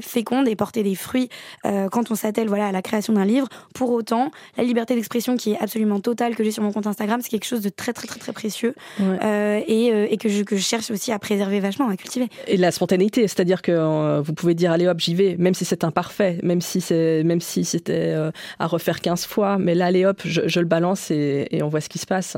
[0.00, 1.28] féconde et porter des fruits
[1.64, 3.48] euh, quand on s'attelle voilà, à la création d'un livre.
[3.74, 7.20] Pour autant, la liberté d'expression qui est absolument totale que j'ai sur mon compte Instagram,
[7.22, 10.42] c'est quelque chose de très très très très précieux euh, et, euh, et que, je,
[10.42, 12.28] que, je, cherche aussi à préserver vachement, à cultiver.
[12.46, 15.84] Et la spontanéité, c'est-à-dire que vous pouvez dire allez hop, j'y vais, même si c'est
[15.84, 18.14] imparfait, même si c'est même si c'était
[18.58, 21.68] à refaire 15 fois, mais là allez hop, je, je le balance et, et on
[21.68, 22.36] voit ce qui se passe.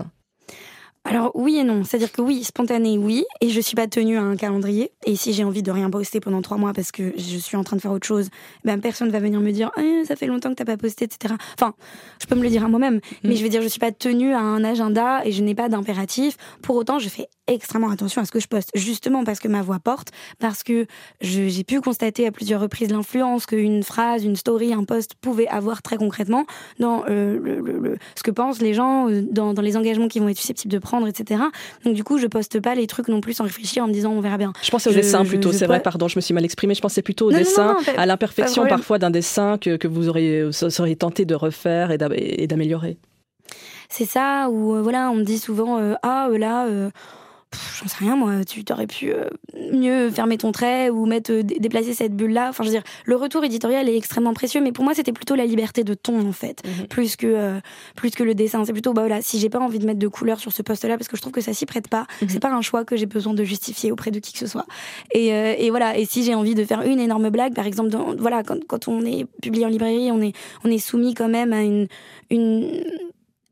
[1.05, 4.23] Alors oui et non, c'est-à-dire que oui, spontané, oui, et je suis pas tenue à
[4.23, 4.93] un calendrier.
[5.05, 7.65] Et si j'ai envie de rien poster pendant trois mois parce que je suis en
[7.65, 8.29] train de faire autre chose,
[8.65, 11.35] ben personne va venir me dire eh, ça fait longtemps que t'as pas posté, etc.
[11.55, 11.75] Enfin,
[12.21, 13.01] je peux me le dire à moi-même, mm.
[13.25, 15.69] mais je veux dire je suis pas tenue à un agenda et je n'ai pas
[15.69, 16.37] d'impératif.
[16.63, 19.63] Pour autant, je fais extrêmement attention à ce que je poste, justement parce que ma
[19.63, 20.87] voix porte, parce que
[21.21, 25.83] j'ai pu constater à plusieurs reprises l'influence qu'une phrase, une story, un post pouvait avoir
[25.83, 26.45] très concrètement
[26.79, 30.29] dans euh, le, ce que pensent les gens, euh, dans, dans, les engagements qu'ils vont
[30.29, 31.43] être susceptibles de prendre, etc.
[31.85, 34.13] Donc du coup, je poste pas les trucs non plus sans réfléchir en me disant
[34.13, 34.53] on verra bien.
[34.63, 37.03] Je pense au dessin plutôt, c'est vrai, pardon, je me suis mal exprimée, je pensais
[37.03, 41.35] plutôt au dessin, à l'imperfection parfois d'un dessin que, que vous auriez, auriez tenté de
[41.35, 42.99] refaire et d'améliorer.
[43.89, 46.67] C'est ça, ou euh, voilà, on me dit souvent, ah là
[47.81, 49.29] j'en sais rien moi, tu t'aurais pu euh,
[49.73, 52.49] mieux fermer ton trait ou mettre euh, déplacer cette bulle là.
[52.49, 55.35] Enfin, je veux dire, le retour éditorial est extrêmement précieux, mais pour moi c'était plutôt
[55.35, 56.87] la liberté de ton en fait, mhm.
[56.89, 57.61] plus que euh,
[57.97, 58.65] plus que le dessin.
[58.65, 60.85] C'est plutôt bah voilà, si j'ai pas envie de mettre de couleur sur ce poste
[60.85, 62.29] là parce que je trouve que ça s'y prête pas, mhm.
[62.29, 64.67] c'est pas un choix que j'ai besoin de justifier auprès de qui que ce soit.
[65.13, 68.15] Et, et voilà, et si j'ai envie de faire une énorme blague, par exemple, dans,
[68.17, 70.33] voilà, quand, quand on est publié en librairie, on est
[70.65, 71.87] on est soumis quand même à une
[72.31, 72.83] une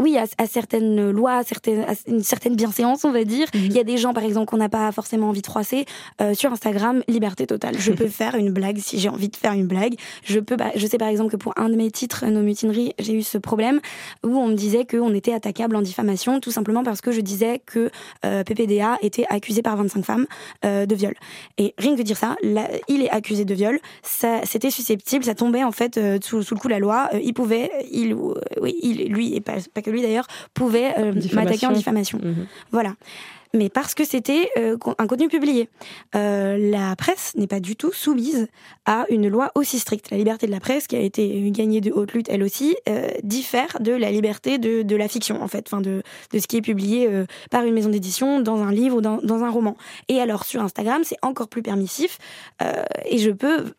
[0.00, 3.46] oui, à, certaines lois, à, certaines, une certaine bienséance, on va dire.
[3.54, 3.60] Mhm.
[3.66, 5.84] Il y a des gens, par exemple, qu'on n'a pas forcément envie de froisser.
[6.20, 7.76] Euh, sur Instagram, liberté totale.
[7.78, 9.94] Je peux faire une blague si j'ai envie de faire une blague.
[10.24, 12.94] Je peux, bah, je sais par exemple que pour un de mes titres, Nos mutineries,
[12.98, 13.80] j'ai eu ce problème
[14.24, 17.60] où on me disait qu'on était attaquable en diffamation, tout simplement parce que je disais
[17.64, 17.90] que
[18.24, 20.26] euh, PPDA était accusé par 25 femmes
[20.64, 21.14] euh, de viol.
[21.58, 22.36] Et rien que de dire ça,
[22.88, 23.78] il est accusé de viol.
[24.02, 27.10] Ça, c'était susceptible, ça tombait en fait sous, sous, le coup de la loi.
[27.22, 31.66] il pouvait, il, oui, il, lui et pas, pas que lui d'ailleurs, pouvait euh, m'attaquer
[31.66, 32.18] en diffamation.
[32.22, 32.46] Mhm.
[32.72, 32.94] Voilà
[33.52, 35.68] mais parce que c'était euh, un contenu publié.
[36.14, 38.46] Euh, la presse n'est pas du tout soumise
[38.86, 40.12] à une loi aussi stricte.
[40.12, 42.76] La liberté de la presse, qui a été gagnée de haute lutte elle aussi,
[43.24, 46.62] diffère de la liberté de, la fiction, en fait, enfin de, de ce qui est
[46.62, 47.08] publié
[47.50, 49.76] par une maison d'édition dans un livre ou dans, dans, un roman.
[50.06, 52.18] Et alors sur Instagram, c'est encore plus permissif,
[53.04, 53.74] et je peux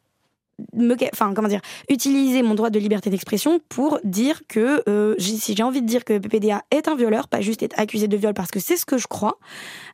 [1.14, 5.64] enfin comment dire, utiliser mon droit de liberté d'expression pour dire que euh, si j'ai
[5.64, 8.52] envie de dire que PPDA est un violeur, pas juste être accusé de viol parce
[8.52, 9.40] que c'est ce que je crois,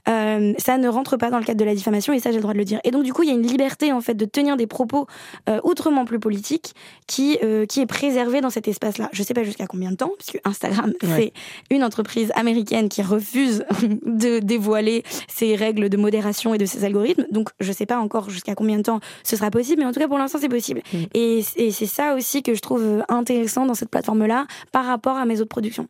[0.08, 2.41] euh, ça ne rentre pas dans le cadre de la diffamation et ça j'ai le
[2.41, 2.80] droit de le dire.
[2.84, 5.08] Et donc du coup il y a une liberté en fait de tenir des propos
[5.49, 6.74] euh, autrement plus politiques
[7.08, 7.38] qui
[7.70, 9.10] qui est préservée dans cet espace-là.
[9.12, 11.34] Je sais pas jusqu'à combien de temps puisque Instagram c'est
[11.70, 13.64] une entreprise américaine qui refuse
[14.05, 17.26] de dévoiler ses règles de modération et de ses algorithmes.
[17.32, 19.99] Donc je sais pas encore jusqu'à combien de temps ce sera possible, mais en tout
[19.99, 20.57] cas pour l'instant c'est possible.
[20.93, 20.97] Mm.
[21.14, 25.41] Et, c'est ça aussi que je trouve intéressant dans cette plateforme-là par rapport à mes
[25.41, 25.88] autres productions.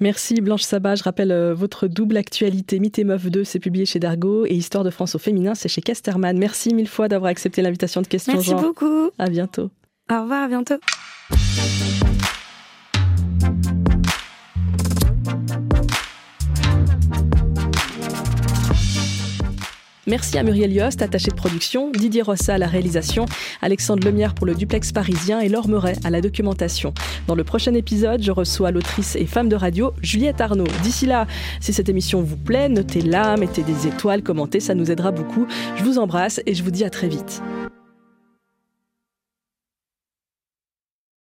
[0.00, 0.96] Merci Blanche Sabat.
[0.96, 4.54] Je rappelle euh, votre double actualité Mythe et Meuf 2, c'est publié chez Dargo et
[4.54, 6.36] Histoire de France au féminin, c'est chez Casterman.
[6.36, 9.10] Merci mille fois d'avoir accepté l'invitation de Question Merci beaucoup.
[9.18, 9.70] À bientôt.
[10.10, 10.74] Au revoir, à bientôt.
[20.06, 23.24] Merci à Muriel Yost, attachée de production, Didier Rossa à la réalisation,
[23.62, 26.92] Alexandre Lemierre pour le duplex parisien et Laure Meuret à la documentation.
[27.26, 30.66] Dans le prochain épisode, je reçois l'autrice et femme de radio Juliette Arnaud.
[30.82, 31.26] D'ici là,
[31.60, 35.46] si cette émission vous plaît, notez-la, mettez des étoiles, commentez, ça nous aidera beaucoup.
[35.76, 37.40] Je vous embrasse et je vous dis à très vite.